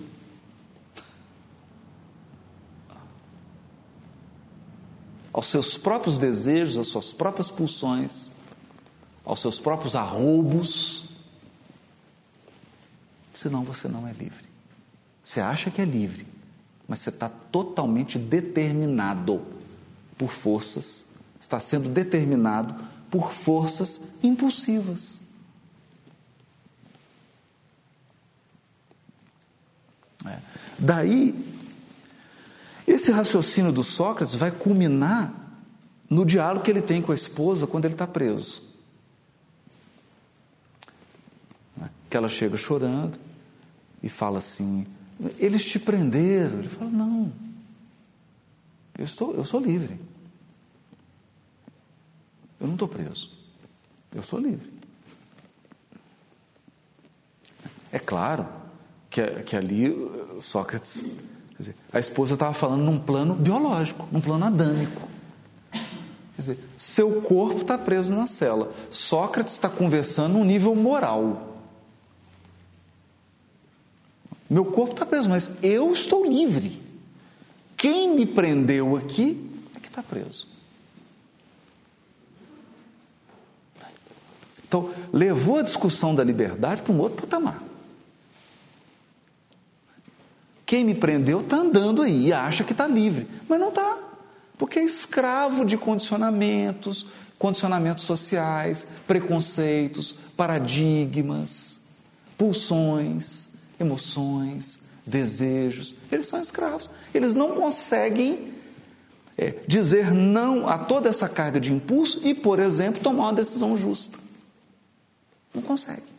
[5.32, 8.30] Aos seus próprios desejos, às suas próprias pulsões,
[9.26, 11.04] aos seus próprios arroubos.
[13.34, 14.46] Senão você não é livre.
[15.22, 16.26] Você acha que é livre,
[16.86, 19.42] mas você está totalmente determinado
[20.16, 21.04] por forças,
[21.40, 22.74] está sendo determinado
[23.10, 25.20] por forças impulsivas.
[30.24, 30.38] É.
[30.78, 31.34] Daí,
[32.86, 35.34] esse raciocínio do Sócrates vai culminar
[36.08, 38.65] no diálogo que ele tem com a esposa quando ele está preso.
[42.16, 43.18] Que ela chega chorando
[44.02, 44.86] e fala assim:
[45.38, 46.60] Eles te prenderam.
[46.60, 47.30] Ele fala: Não,
[48.96, 50.00] eu, estou, eu sou livre.
[52.58, 53.30] Eu não estou preso.
[54.14, 54.72] Eu sou livre.
[57.92, 58.46] É claro
[59.10, 59.94] que, que ali
[60.40, 61.04] Sócrates,
[61.58, 65.06] dizer, a esposa estava falando num plano biológico, num plano adâmico.
[65.70, 65.82] Quer
[66.38, 68.72] dizer, seu corpo está preso numa cela.
[68.90, 71.55] Sócrates está conversando num nível moral.
[74.48, 76.80] Meu corpo está preso, mas eu estou livre.
[77.76, 80.48] Quem me prendeu aqui é que está preso.
[84.66, 87.62] Então, levou a discussão da liberdade para um outro patamar.
[90.64, 93.98] Quem me prendeu está andando aí e acha que está livre, mas não está,
[94.58, 97.06] porque é escravo de condicionamentos,
[97.38, 101.80] condicionamentos sociais, preconceitos, paradigmas,
[102.36, 103.45] pulsões,
[103.78, 105.94] emoções, desejos.
[106.10, 106.90] Eles são escravos.
[107.14, 108.54] Eles não conseguem
[109.36, 113.76] é, dizer não a toda essa carga de impulso e, por exemplo, tomar uma decisão
[113.76, 114.18] justa.
[115.54, 116.16] Não consegue.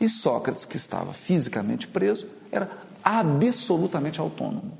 [0.00, 2.70] E Sócrates, que estava fisicamente preso, era
[3.04, 4.76] absolutamente autônomo.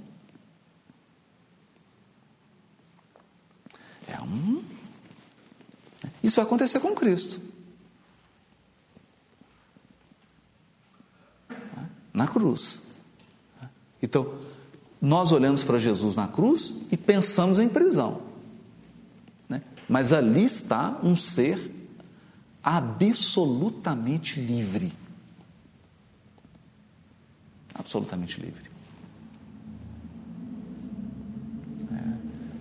[4.08, 4.62] É um.
[6.22, 7.49] Isso vai acontecer com Cristo.
[12.12, 12.82] Na cruz.
[14.02, 14.34] Então,
[15.00, 18.22] nós olhamos para Jesus na cruz e pensamos em prisão.
[19.48, 19.62] Né?
[19.88, 21.70] Mas ali está um ser
[22.62, 24.92] absolutamente livre
[27.80, 28.70] absolutamente livre.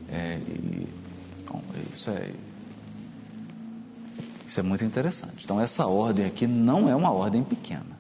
[0.09, 0.87] É, é, e,
[1.47, 1.61] bom,
[1.93, 2.33] isso é
[4.47, 5.43] isso é muito interessante.
[5.43, 7.98] Então essa ordem aqui não é uma ordem pequena.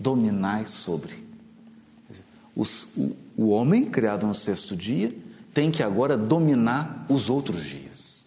[0.00, 1.22] Dominai sobre.
[2.56, 5.14] Os, o, o homem criado no sexto dia
[5.52, 8.24] tem que agora dominar os outros dias.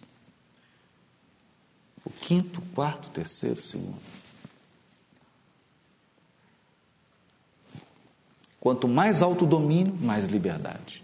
[2.04, 3.98] O quinto, quarto, terceiro, segundo.
[8.60, 11.02] Quanto mais autodomínio, mais liberdade.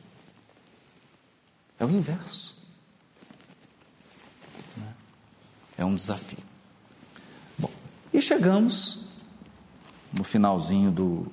[1.78, 2.56] É o inverso.
[5.76, 6.44] É um desafio.
[7.59, 7.70] Bom,
[8.12, 8.99] e chegamos
[10.12, 11.26] no finalzinho do,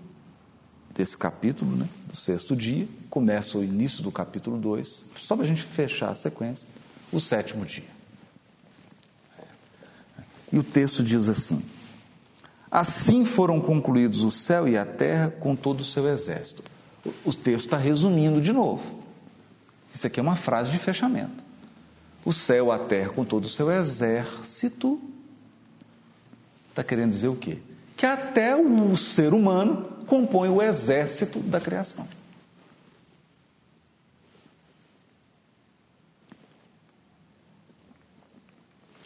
[0.93, 5.47] desse capítulo, né, do sexto dia, começa o início do capítulo 2, só para a
[5.47, 6.67] gente fechar a sequência,
[7.11, 7.97] o sétimo dia.
[10.51, 11.61] E o texto diz assim:
[12.71, 16.63] Assim foram concluídos o céu e a terra com todo o seu exército.
[17.23, 19.03] O texto está resumindo de novo.
[19.93, 21.43] Isso aqui é uma frase de fechamento.
[22.23, 25.01] O céu, a terra com todo o seu exército.
[26.69, 27.59] Está querendo dizer o quê?
[27.97, 32.07] Que até o ser humano compõe o exército da criação.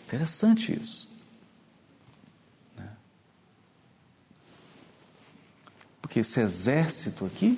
[0.06, 1.10] Interessante isso.
[6.02, 7.58] Porque esse exército aqui,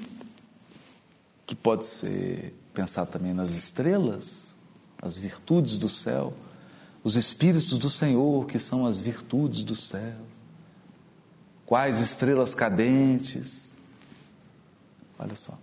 [1.47, 4.53] que pode ser pensado também nas estrelas,
[5.01, 6.31] as virtudes do céu,
[7.03, 10.32] os espíritos do Senhor, que são as virtudes dos céus,
[11.73, 13.73] Quais estrelas cadentes?
[15.17, 15.57] Olha só.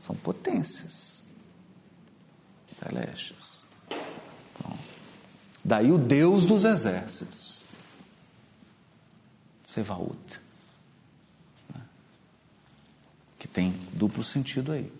[0.00, 1.22] São potências
[2.72, 3.60] celestes.
[3.90, 4.78] Então,
[5.62, 7.64] daí o Deus dos exércitos.
[9.66, 10.40] Sevaut.
[11.74, 11.82] Né?
[13.38, 14.90] Que tem duplo sentido aí.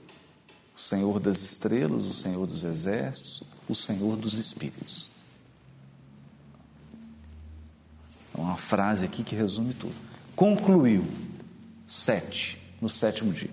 [0.76, 5.09] O Senhor das estrelas, o Senhor dos exércitos, o Senhor dos espíritos.
[8.36, 9.94] É uma frase aqui que resume tudo.
[10.34, 11.04] Concluiu,
[11.86, 13.50] sete, no sétimo dia.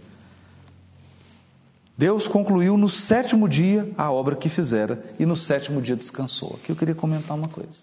[1.97, 6.59] Deus concluiu no sétimo dia a obra que fizera e no sétimo dia descansou.
[6.61, 7.79] Aqui eu queria comentar uma coisa.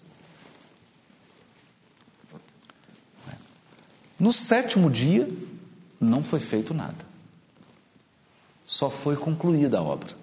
[4.17, 5.27] No sétimo dia
[5.99, 7.05] não foi feito nada.
[8.65, 10.15] Só foi concluída a obra.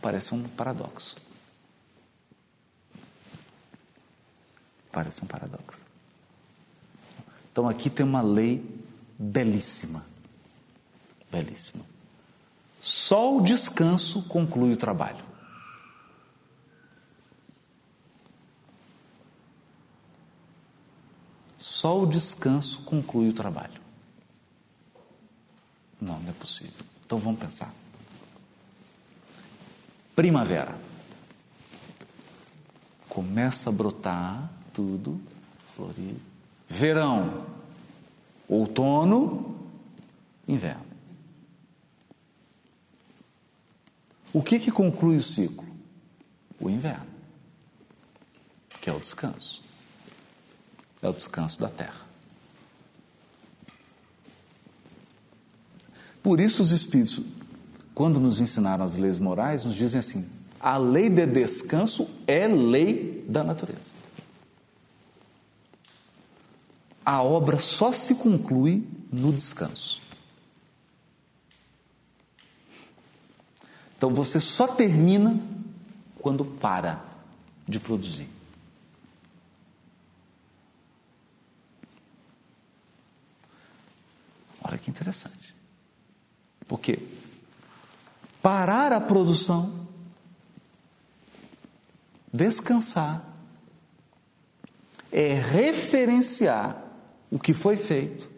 [0.00, 1.16] Parece um paradoxo.
[4.92, 5.80] Parece um paradoxo.
[7.50, 8.62] Então aqui tem uma lei
[9.18, 10.04] belíssima.
[11.30, 11.84] Belíssima.
[12.80, 15.24] Só o descanso conclui o trabalho.
[21.58, 23.80] Só o descanso conclui o trabalho.
[26.00, 26.84] Não, não é possível.
[27.04, 27.72] Então vamos pensar.
[30.14, 30.76] Primavera.
[33.08, 35.20] Começa a brotar tudo
[35.74, 36.20] florido.
[36.68, 37.46] Verão,
[38.48, 39.56] outono,
[40.46, 40.92] inverno.
[44.32, 45.66] O que que conclui o ciclo?
[46.58, 47.06] O inverno,
[48.80, 49.62] que é o descanso.
[51.02, 52.00] É o descanso da terra.
[56.22, 57.20] Por isso os espíritos,
[57.94, 63.24] quando nos ensinaram as leis morais, nos dizem assim: a lei de descanso é lei
[63.28, 64.01] da natureza.
[67.04, 70.00] A obra só se conclui no descanso.
[73.96, 75.40] Então você só termina
[76.20, 77.00] quando para
[77.68, 78.28] de produzir.
[84.64, 85.54] Olha que interessante.
[86.66, 86.98] Porque
[88.40, 89.86] parar a produção,
[92.32, 93.24] descansar,
[95.12, 96.91] é referenciar
[97.32, 98.28] o que foi feito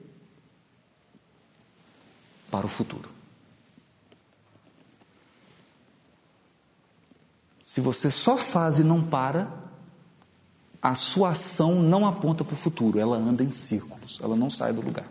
[2.49, 3.11] para o futuro.
[7.61, 9.53] Se você só faz e não para,
[10.81, 14.73] a sua ação não aponta para o futuro, ela anda em círculos, ela não sai
[14.73, 15.09] do lugar.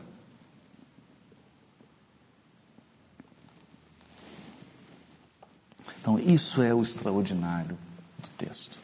[6.00, 7.78] Então, isso é o extraordinário
[8.18, 8.80] do texto.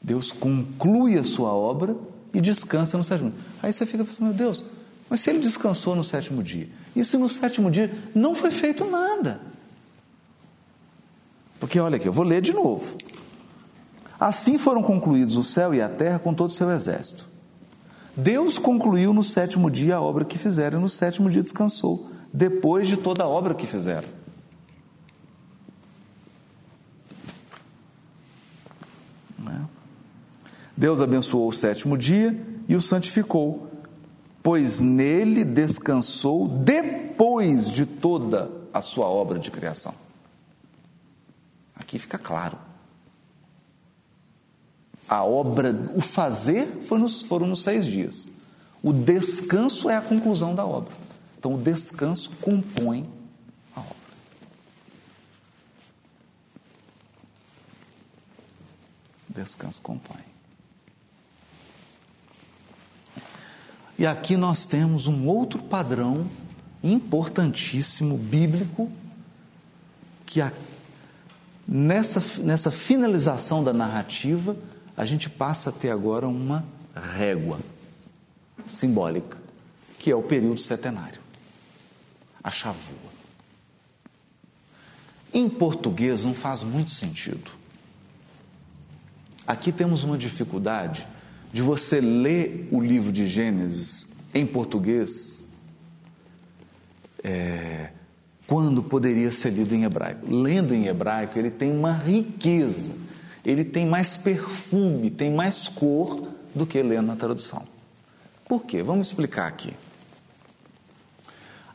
[0.00, 1.96] Deus conclui a sua obra
[2.32, 3.40] e descansa no sétimo dia.
[3.62, 4.64] Aí você fica pensando, meu Deus,
[5.08, 8.84] mas se ele descansou no sétimo dia, e se no sétimo dia não foi feito
[8.84, 9.40] nada?
[11.58, 12.96] Porque olha aqui, eu vou ler de novo.
[14.18, 17.26] Assim foram concluídos o céu e a terra com todo o seu exército.
[18.16, 22.88] Deus concluiu no sétimo dia a obra que fizeram, e no sétimo dia descansou, depois
[22.88, 24.17] de toda a obra que fizeram.
[30.78, 33.68] Deus abençoou o sétimo dia e o santificou,
[34.40, 39.92] pois nele descansou depois de toda a sua obra de criação.
[41.74, 42.56] Aqui fica claro.
[45.08, 48.28] A obra, o fazer foi nos, foram nos seis dias.
[48.80, 50.94] O descanso é a conclusão da obra.
[51.40, 53.04] Então, o descanso compõe
[53.74, 53.96] a obra.
[59.28, 60.37] O descanso compõe.
[63.98, 66.30] E aqui nós temos um outro padrão
[66.84, 68.88] importantíssimo, bíblico,
[70.24, 70.52] que a,
[71.66, 74.56] nessa, nessa finalização da narrativa,
[74.96, 77.58] a gente passa a ter agora uma régua
[78.68, 79.36] simbólica,
[79.98, 81.20] que é o período setenário,
[82.42, 83.08] a chavua.
[85.32, 87.50] Em português não faz muito sentido.
[89.44, 91.04] Aqui temos uma dificuldade
[91.52, 95.48] de você ler o livro de Gênesis em português
[97.22, 97.90] é,
[98.46, 100.26] quando poderia ser lido em hebraico.
[100.26, 102.90] Lendo em hebraico, ele tem uma riqueza,
[103.44, 107.62] ele tem mais perfume, tem mais cor do que lendo na tradução.
[108.46, 108.82] Por quê?
[108.82, 109.74] Vamos explicar aqui.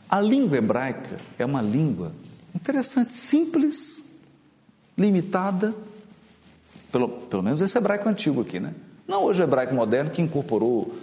[0.08, 2.12] A língua hebraica é uma língua
[2.54, 4.04] interessante, simples,
[4.96, 5.74] limitada,
[6.90, 8.74] pelo, pelo menos esse hebraico antigo aqui, né?
[9.06, 10.94] Não hoje o hebraico moderno que incorporou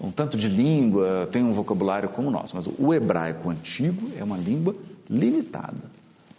[0.00, 4.24] um tanto de língua, tem um vocabulário como o nosso, mas o hebraico antigo é
[4.24, 4.74] uma língua
[5.08, 5.82] limitada,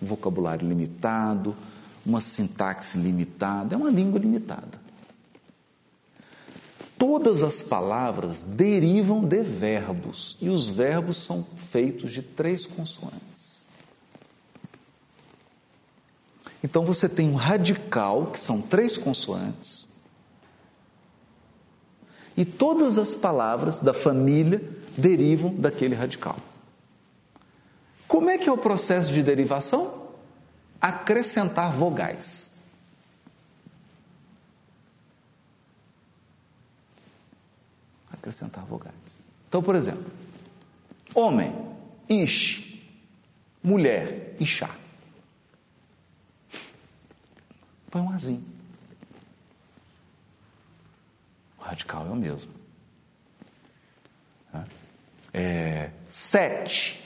[0.02, 1.56] um vocabulário limitado,
[2.06, 4.82] uma sintaxe limitada, é uma língua limitada.
[6.98, 13.66] Todas as palavras derivam de verbos e os verbos são feitos de três consoantes.
[16.64, 19.88] Então você tem um radical, que são três consoantes,
[22.36, 24.62] e todas as palavras da família
[24.98, 26.38] derivam daquele radical.
[28.08, 30.10] Como é que é o processo de derivação?
[30.80, 32.52] Acrescentar vogais.
[38.12, 38.94] Acrescentar vogais.
[39.48, 40.06] Então, por exemplo,
[41.14, 41.56] homem,
[42.10, 42.82] ish,
[43.64, 44.70] mulher, ixá.
[47.90, 48.46] Põe um azinho.
[51.60, 52.52] O radical é o mesmo.
[55.34, 57.02] É, sete,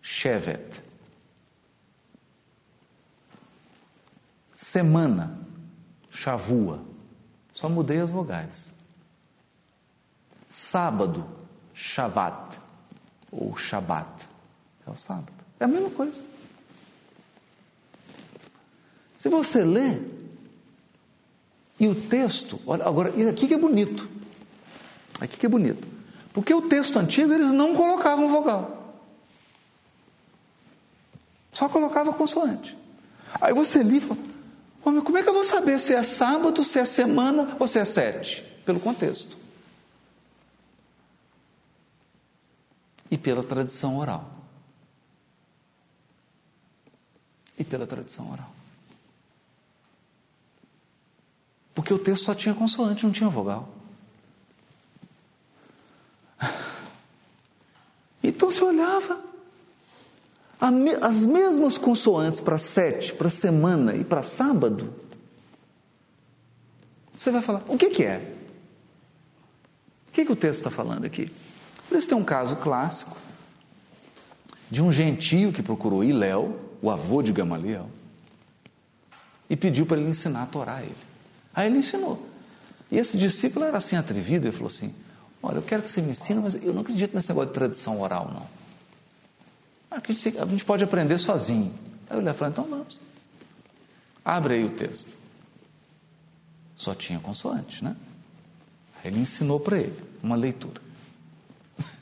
[0.00, 0.82] shevet.
[4.54, 5.38] Semana,
[6.10, 6.82] chavua.
[7.52, 8.72] Só mudei as vogais.
[10.50, 11.28] Sábado,
[11.74, 12.58] shavat.
[13.30, 14.26] Ou shabat.
[14.86, 15.32] É o sábado.
[15.60, 16.24] É a mesma coisa.
[19.18, 20.00] Se você lê,
[21.78, 24.08] e o texto, olha, agora, isso aqui que é bonito.
[25.20, 25.86] Aqui que é bonito.
[26.32, 28.94] Porque o texto antigo eles não colocavam vogal.
[31.52, 32.76] Só colocava consoante.
[33.40, 34.20] Aí você li e fala,
[34.84, 37.78] mas como é que eu vou saber se é sábado, se é semana ou se
[37.78, 38.42] é sete?
[38.64, 39.36] Pelo contexto.
[43.10, 44.30] E pela tradição oral.
[47.58, 48.55] E pela tradição oral.
[51.76, 53.68] Porque o texto só tinha consoante, não tinha vogal.
[58.22, 59.20] Então se olhava
[61.02, 64.92] as mesmas consoantes para sete, para semana e para sábado.
[67.16, 68.34] Você vai falar, o que, que é?
[70.08, 71.30] O que, que o texto está falando aqui?
[71.88, 73.18] Por isso tem um caso clássico
[74.70, 77.90] de um gentio que procurou Iléu, o avô de Gamaliel,
[79.48, 81.05] e pediu para ele ensinar a Torá a ele.
[81.56, 82.22] Aí ele ensinou.
[82.90, 84.94] E esse discípulo era assim atrevido, ele falou assim:
[85.42, 87.98] Olha, eu quero que você me ensine, mas eu não acredito nesse negócio de tradição
[88.02, 88.46] oral, não.
[89.90, 91.72] A gente, a gente pode aprender sozinho.
[92.10, 93.00] Aí eu falei: Então vamos.
[94.22, 95.16] Abre aí o texto.
[96.76, 97.96] Só tinha consoante, né?
[99.02, 100.82] Aí ele ensinou para ele uma leitura.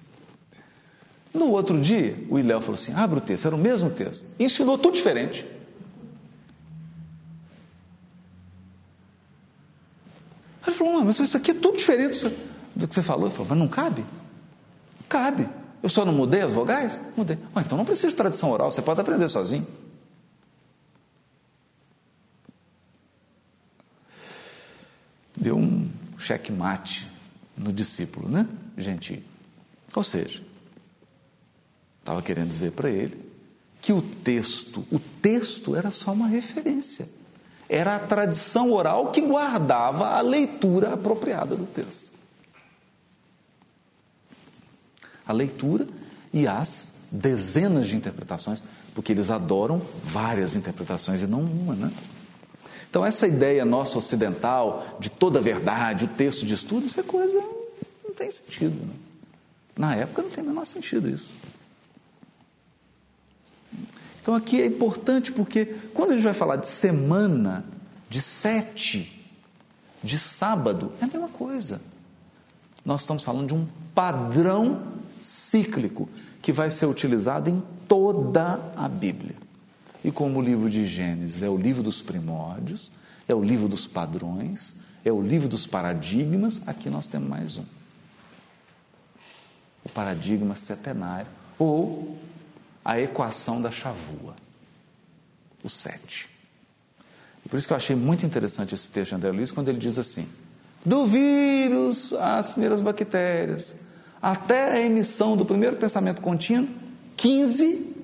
[1.32, 4.26] No outro dia, o Iléu falou assim: abre o texto, era o mesmo texto.
[4.38, 5.44] Ensinou tudo diferente.
[10.66, 12.28] Ele falou, mas isso aqui é tudo diferente
[12.74, 13.26] do que você falou.
[13.26, 14.04] Ele falou, mas não cabe?
[15.08, 15.48] Cabe.
[15.82, 17.00] Eu só não mudei as vogais?
[17.16, 17.38] Mudei.
[17.54, 19.66] Ah, então não precisa de tradição oral, você pode aprender sozinho.
[25.36, 27.06] Deu um checkmate
[27.56, 28.48] no discípulo, né?
[28.78, 29.22] Gentil.
[29.94, 30.40] Ou seja,
[32.00, 33.22] estava querendo dizer para ele
[33.80, 37.06] que o texto, o texto era só uma referência.
[37.68, 42.12] Era a tradição oral que guardava a leitura apropriada do texto.
[45.26, 45.86] A leitura
[46.32, 48.62] e as dezenas de interpretações,
[48.94, 51.90] porque eles adoram várias interpretações e não uma, né?
[52.90, 57.42] Então, essa ideia nossa ocidental de toda verdade, o texto de estudo, isso é coisa.
[58.04, 58.76] não tem sentido.
[58.86, 58.94] Né?
[59.76, 61.32] Na época não tem o menor sentido isso.
[64.24, 67.62] Então aqui é importante porque quando a gente vai falar de semana,
[68.08, 69.22] de sete,
[70.02, 71.78] de sábado, é a mesma coisa.
[72.82, 74.80] Nós estamos falando de um padrão
[75.22, 76.08] cíclico
[76.40, 79.36] que vai ser utilizado em toda a Bíblia.
[80.02, 82.90] E como o livro de Gênesis é o livro dos primórdios,
[83.28, 87.64] é o livro dos padrões, é o livro dos paradigmas, aqui nós temos mais um.
[89.84, 92.16] O paradigma setenário, ou
[92.84, 94.34] a equação da chavua,
[95.62, 96.28] o sete.
[97.48, 99.98] Por isso que eu achei muito interessante esse texto de André Luiz, quando ele diz
[99.98, 100.28] assim:
[100.84, 103.74] do vírus às primeiras bactérias,
[104.20, 106.68] até a emissão do primeiro pensamento contínuo,
[107.16, 107.94] 15.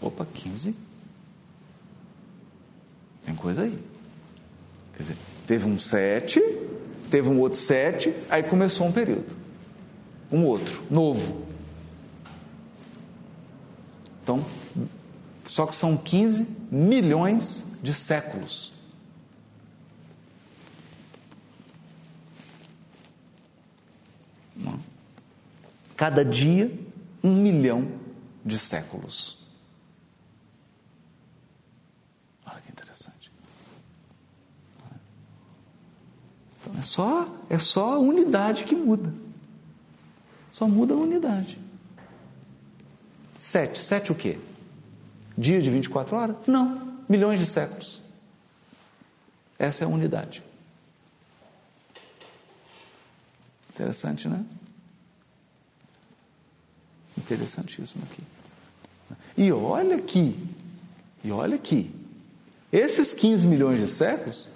[0.00, 0.74] Opa, 15?
[3.24, 3.78] Tem coisa aí.
[4.96, 6.40] Quer dizer, teve um 7,
[7.10, 9.34] teve um outro 7, aí começou um período.
[10.30, 11.45] Um outro, novo.
[14.26, 14.44] Então,
[15.46, 18.72] só que são 15 milhões de séculos.
[24.66, 24.72] É?
[25.96, 26.76] Cada dia,
[27.22, 27.86] um milhão
[28.44, 29.38] de séculos.
[32.44, 33.30] Olha que interessante.
[36.60, 39.14] Então, é só, é só a unidade que muda.
[40.50, 41.65] Só muda a unidade.
[43.46, 43.78] Sete.
[43.78, 44.40] Sete o quê?
[45.38, 46.36] Dia de 24 horas?
[46.48, 46.98] Não.
[47.08, 48.00] Milhões de séculos.
[49.56, 50.42] Essa é a unidade.
[53.72, 54.44] Interessante, né?
[57.16, 58.22] Interessantíssimo aqui.
[59.36, 60.36] E olha aqui,
[61.22, 61.94] e olha aqui,
[62.72, 64.48] esses 15 milhões de séculos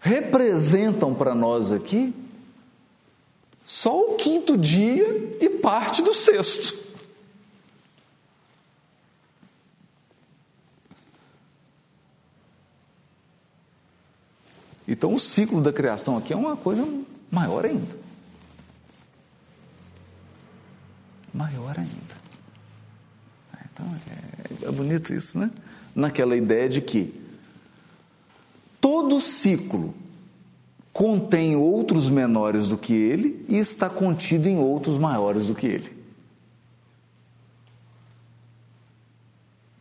[0.00, 2.12] representam para nós aqui
[3.64, 6.89] só o quinto dia e parte do sexto.
[14.90, 16.84] Então, o ciclo da criação aqui é uma coisa
[17.30, 17.96] maior ainda.
[21.32, 22.20] Maior ainda.
[23.72, 23.86] Então,
[24.64, 25.48] é, é bonito isso, né?
[25.94, 27.14] Naquela ideia de que
[28.80, 29.94] todo ciclo
[30.92, 35.96] contém outros menores do que ele e está contido em outros maiores do que ele.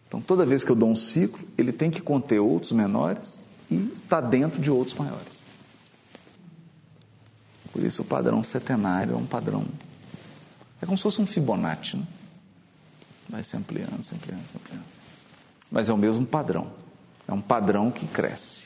[0.08, 3.94] Então, toda vez que eu dou um ciclo, ele tem que conter outros menores e
[3.96, 5.40] está dentro de outros maiores.
[7.72, 9.66] Por isso, o padrão setenário é um padrão.
[10.82, 12.08] É como se fosse um Fibonacci, né?
[13.30, 14.86] Vai se ampliando, se ampliando, se ampliando.
[15.72, 16.72] Mas é o mesmo padrão.
[17.28, 18.64] É um padrão que cresce.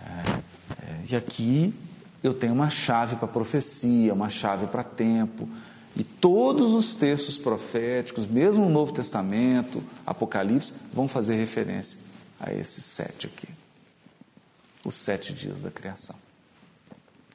[0.00, 0.40] É,
[0.82, 1.74] é, e aqui
[2.22, 5.48] eu tenho uma chave para profecia, uma chave para tempo.
[5.96, 11.98] E todos os textos proféticos, mesmo o Novo Testamento, Apocalipse, vão fazer referência
[12.38, 13.48] a esses sete aqui.
[14.84, 16.16] Os sete dias da criação.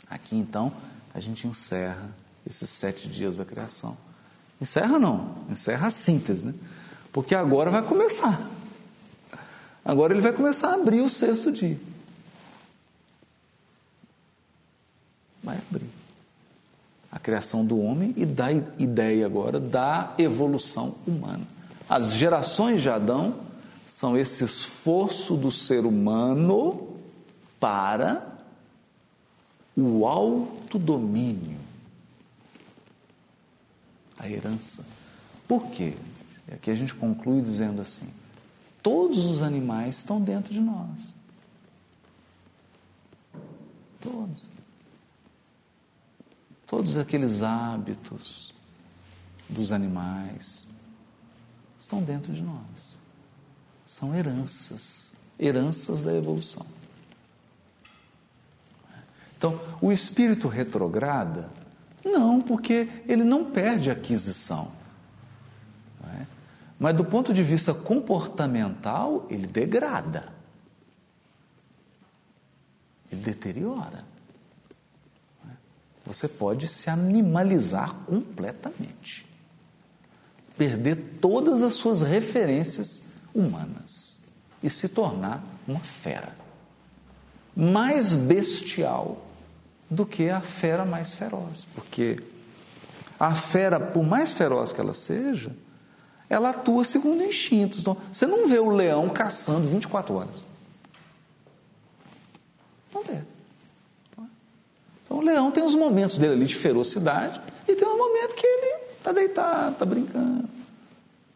[0.10, 0.72] Aqui então
[1.14, 2.10] a gente encerra
[2.48, 3.98] esses sete dias da criação.
[4.62, 6.54] Encerra não, encerra a síntese, né?
[7.12, 8.40] Porque agora vai começar.
[9.84, 11.78] Agora ele vai começar a abrir o sexto dia.
[15.44, 15.90] Vai abrir.
[17.12, 21.46] A criação do homem e dá ideia agora da evolução humana.
[21.88, 23.36] As gerações de Adão
[24.04, 27.00] são esse esforço do ser humano
[27.58, 28.38] para
[29.78, 31.58] o autodomínio,
[34.20, 34.86] a herança.
[35.48, 35.94] Por quê?
[36.50, 38.14] E aqui a gente conclui dizendo assim:
[38.82, 41.14] todos os animais estão dentro de nós.
[44.02, 44.44] Todos.
[46.68, 48.54] Todos aqueles hábitos
[49.48, 50.68] dos animais
[51.80, 53.02] estão dentro de nós
[53.94, 56.66] são heranças, heranças da evolução.
[59.38, 61.50] Então, o espírito retrograda?
[62.04, 64.72] Não, porque ele não perde aquisição.
[66.06, 66.26] É?
[66.80, 70.34] Mas do ponto de vista comportamental, ele degrada.
[73.12, 74.04] Ele deteriora.
[76.06, 79.26] Você pode se animalizar completamente.
[80.58, 83.03] Perder todas as suas referências
[83.34, 84.18] humanas
[84.62, 86.34] e se tornar uma fera
[87.56, 89.26] mais bestial
[89.90, 92.22] do que a fera mais feroz, porque
[93.20, 95.52] a fera, por mais feroz que ela seja,
[96.30, 97.80] ela atua segundo instintos.
[97.80, 100.48] Então, você não vê o leão caçando 24 horas.
[102.94, 103.20] Não vê.
[105.06, 108.48] Então, o leão tem os momentos dele ali de ferocidade e tem um momento que
[108.48, 110.50] ele está deitado, está brincando,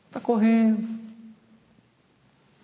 [0.08, 0.97] está correndo,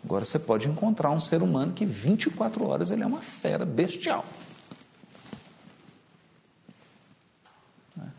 [0.04, 4.26] Agora você pode encontrar um ser humano que 24 horas ele é uma fera bestial.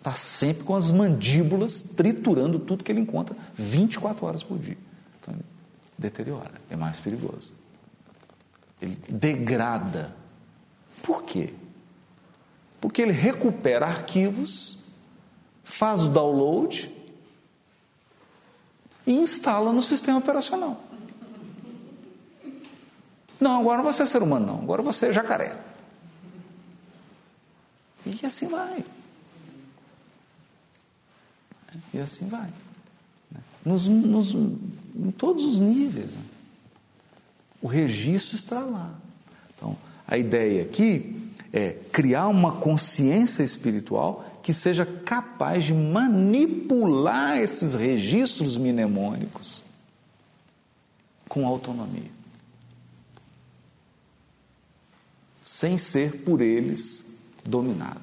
[0.04, 4.76] Está sempre com as mandíbulas triturando tudo que ele encontra 24 horas por dia.
[5.20, 5.44] Então ele
[5.98, 7.52] deteriora, é mais perigoso.
[8.80, 10.14] Ele degrada.
[11.02, 11.54] Por quê?
[12.80, 14.78] Porque ele recupera arquivos,
[15.64, 16.94] faz o download
[19.06, 20.83] e instala no sistema operacional.
[23.40, 24.58] Não, agora não você é ser humano, não.
[24.62, 25.56] Agora você é jacaré.
[28.06, 28.84] E assim vai.
[31.92, 32.48] E assim vai.
[33.64, 36.10] Nos, nos, em todos os níveis.
[37.62, 38.92] O registro está lá.
[39.56, 39.76] Então,
[40.06, 48.58] a ideia aqui é criar uma consciência espiritual que seja capaz de manipular esses registros
[48.58, 49.64] mnemônicos
[51.26, 52.10] com autonomia.
[55.64, 57.06] Sem ser por eles
[57.42, 58.02] dominado.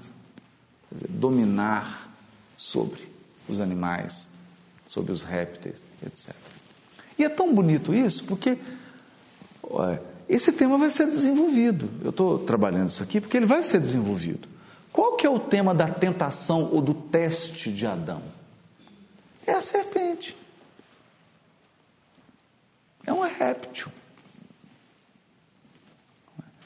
[0.89, 2.11] Quer dizer, dominar
[2.57, 3.07] sobre
[3.47, 4.29] os animais,
[4.87, 6.33] sobre os répteis, etc.
[7.19, 8.57] E é tão bonito isso porque
[10.27, 11.87] esse tema vai ser desenvolvido.
[12.03, 14.49] Eu estou trabalhando isso aqui porque ele vai ser desenvolvido.
[14.91, 18.23] Qual que é o tema da tentação ou do teste de Adão?
[19.45, 20.35] É a serpente.
[23.05, 23.91] É um réptil.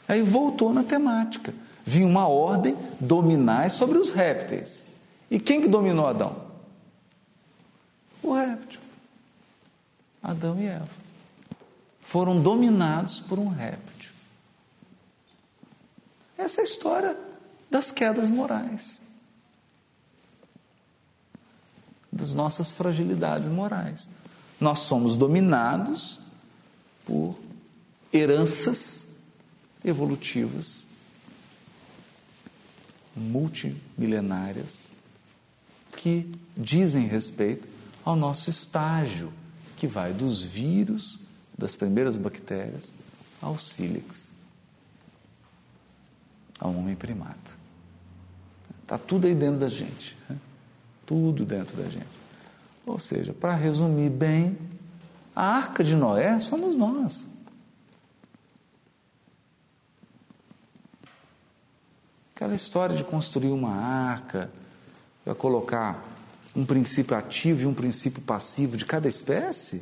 [0.07, 1.53] Aí voltou na temática.
[1.85, 4.87] Vinha uma ordem dominar sobre os répteis.
[5.29, 6.35] E quem que dominou Adão?
[8.21, 8.79] O réptil.
[10.21, 10.89] Adão e Eva.
[12.01, 14.11] Foram dominados por um réptil.
[16.37, 17.17] Essa é a história
[17.69, 18.99] das quedas morais.
[22.11, 24.09] Das nossas fragilidades morais.
[24.59, 26.19] Nós somos dominados
[27.05, 27.35] por
[28.13, 29.04] heranças
[29.85, 30.85] evolutivas
[33.15, 34.89] multimilenárias
[35.95, 37.67] que dizem respeito
[38.03, 39.31] ao nosso estágio,
[39.77, 41.21] que vai dos vírus,
[41.57, 42.93] das primeiras bactérias,
[43.41, 44.33] ao sílex,
[46.59, 47.55] ao homem primata.
[48.81, 50.17] Está tudo aí dentro da gente.
[50.29, 50.37] Né?
[51.05, 52.05] Tudo dentro da gente.
[52.85, 54.57] Ou seja, para resumir bem,
[55.35, 57.25] a arca de Noé somos nós.
[62.35, 64.51] Aquela história de construir uma arca,
[65.23, 66.03] para colocar
[66.53, 69.81] um princípio ativo e um princípio passivo de cada espécie,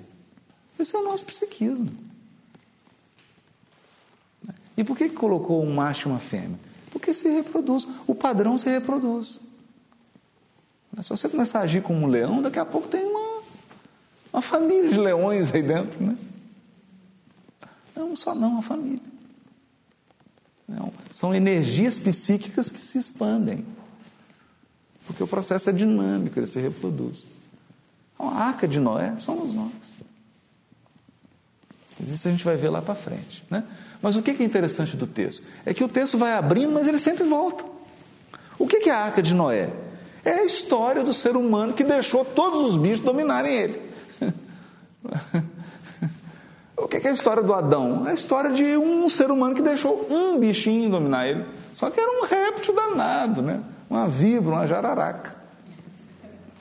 [0.79, 1.89] esse é o nosso psiquismo.
[4.77, 6.59] E por que colocou um macho e uma fêmea?
[6.91, 9.41] Porque se reproduz, o padrão se reproduz.
[11.01, 13.41] Se você começar a agir como um leão, daqui a pouco tem uma,
[14.31, 16.15] uma família de leões aí dentro, né?
[17.95, 19.12] Não só não, uma família.
[20.67, 23.65] Não, são energias psíquicas que se expandem.
[25.05, 27.25] Porque o processo é dinâmico, ele se reproduz.
[28.13, 29.71] Então, a arca de Noé somos nós.
[31.99, 33.43] Isso a gente vai ver lá para frente.
[33.49, 33.63] Né?
[34.01, 35.45] Mas o que é interessante do texto?
[35.65, 37.63] É que o texto vai abrindo, mas ele sempre volta.
[38.57, 39.71] O que é a arca de Noé?
[40.25, 43.81] É a história do ser humano que deixou todos os bichos dominarem ele.
[46.83, 48.05] O que é a história do Adão?
[48.05, 51.45] É a história de um ser humano que deixou um bichinho dominar ele.
[51.71, 53.63] Só que era um réptil danado, né?
[53.89, 55.35] Uma vibra, uma jararaca.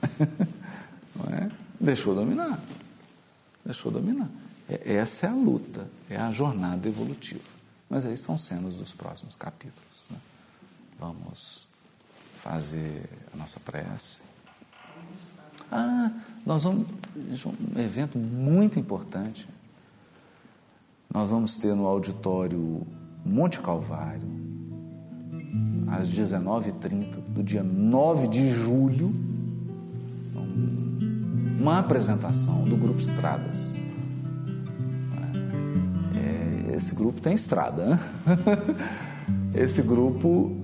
[1.31, 1.49] É?
[1.81, 2.59] Deixou dominar.
[3.65, 4.29] Deixou dominar.
[4.69, 7.41] É, essa é a luta, é a jornada evolutiva.
[7.89, 10.07] Mas aí são cenas dos próximos capítulos.
[10.11, 10.17] Né?
[10.99, 11.71] Vamos
[12.43, 14.19] fazer a nossa prece.
[15.71, 16.11] Ah,
[16.45, 16.87] nós vamos.
[17.17, 19.47] Um evento muito importante.
[21.13, 22.87] Nós vamos ter no auditório
[23.23, 24.27] Monte Calvário,
[25.89, 29.13] às 19h30, do dia 9 de julho,
[31.61, 33.79] uma apresentação do Grupo Estradas.
[36.17, 38.01] É, esse grupo tem estrada, né?
[39.55, 40.57] Esse grupo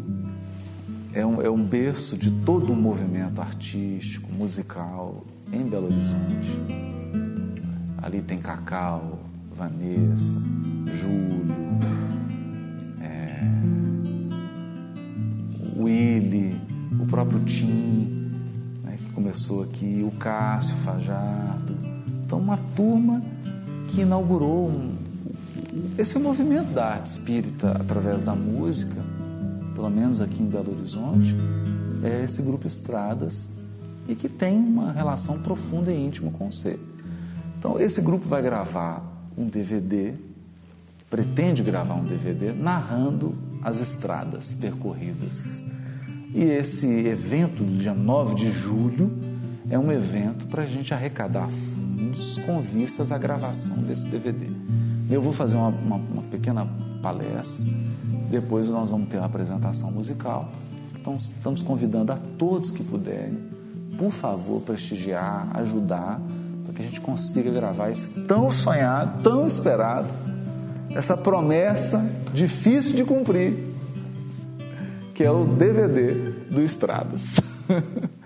[1.12, 6.58] é um, é um berço de todo um movimento artístico, musical em Belo Horizonte.
[8.00, 9.17] Ali tem Cacau,
[9.58, 10.40] Vanessa,
[11.00, 11.52] Júlio,
[13.00, 13.42] é,
[15.76, 16.60] Willy,
[17.00, 18.30] o próprio Tim,
[18.84, 21.74] né, que começou aqui, o Cássio Fajardo.
[22.24, 23.20] Então, uma turma
[23.88, 24.94] que inaugurou um,
[25.98, 29.02] esse movimento da arte espírita através da música,
[29.74, 31.34] pelo menos aqui em Belo Horizonte,
[32.04, 33.58] é esse grupo Estradas
[34.06, 36.78] e que tem uma relação profunda e íntima com ser.
[37.58, 40.14] Então, esse grupo vai gravar um DVD,
[41.08, 45.62] pretende gravar um DVD narrando as estradas percorridas.
[46.34, 49.10] E esse evento do dia 9 de julho
[49.70, 54.46] é um evento para a gente arrecadar fundos com vistas à gravação desse DVD.
[55.10, 56.68] Eu vou fazer uma, uma, uma pequena
[57.02, 57.64] palestra,
[58.30, 60.50] depois nós vamos ter uma apresentação musical.
[61.00, 63.38] Então, estamos convidando a todos que puderem,
[63.96, 66.20] por favor, prestigiar, ajudar
[66.68, 70.08] para que a gente consiga gravar esse tão sonhado, tão esperado,
[70.90, 73.56] essa promessa difícil de cumprir,
[75.14, 76.12] que é o DVD
[76.50, 77.40] do Estradas.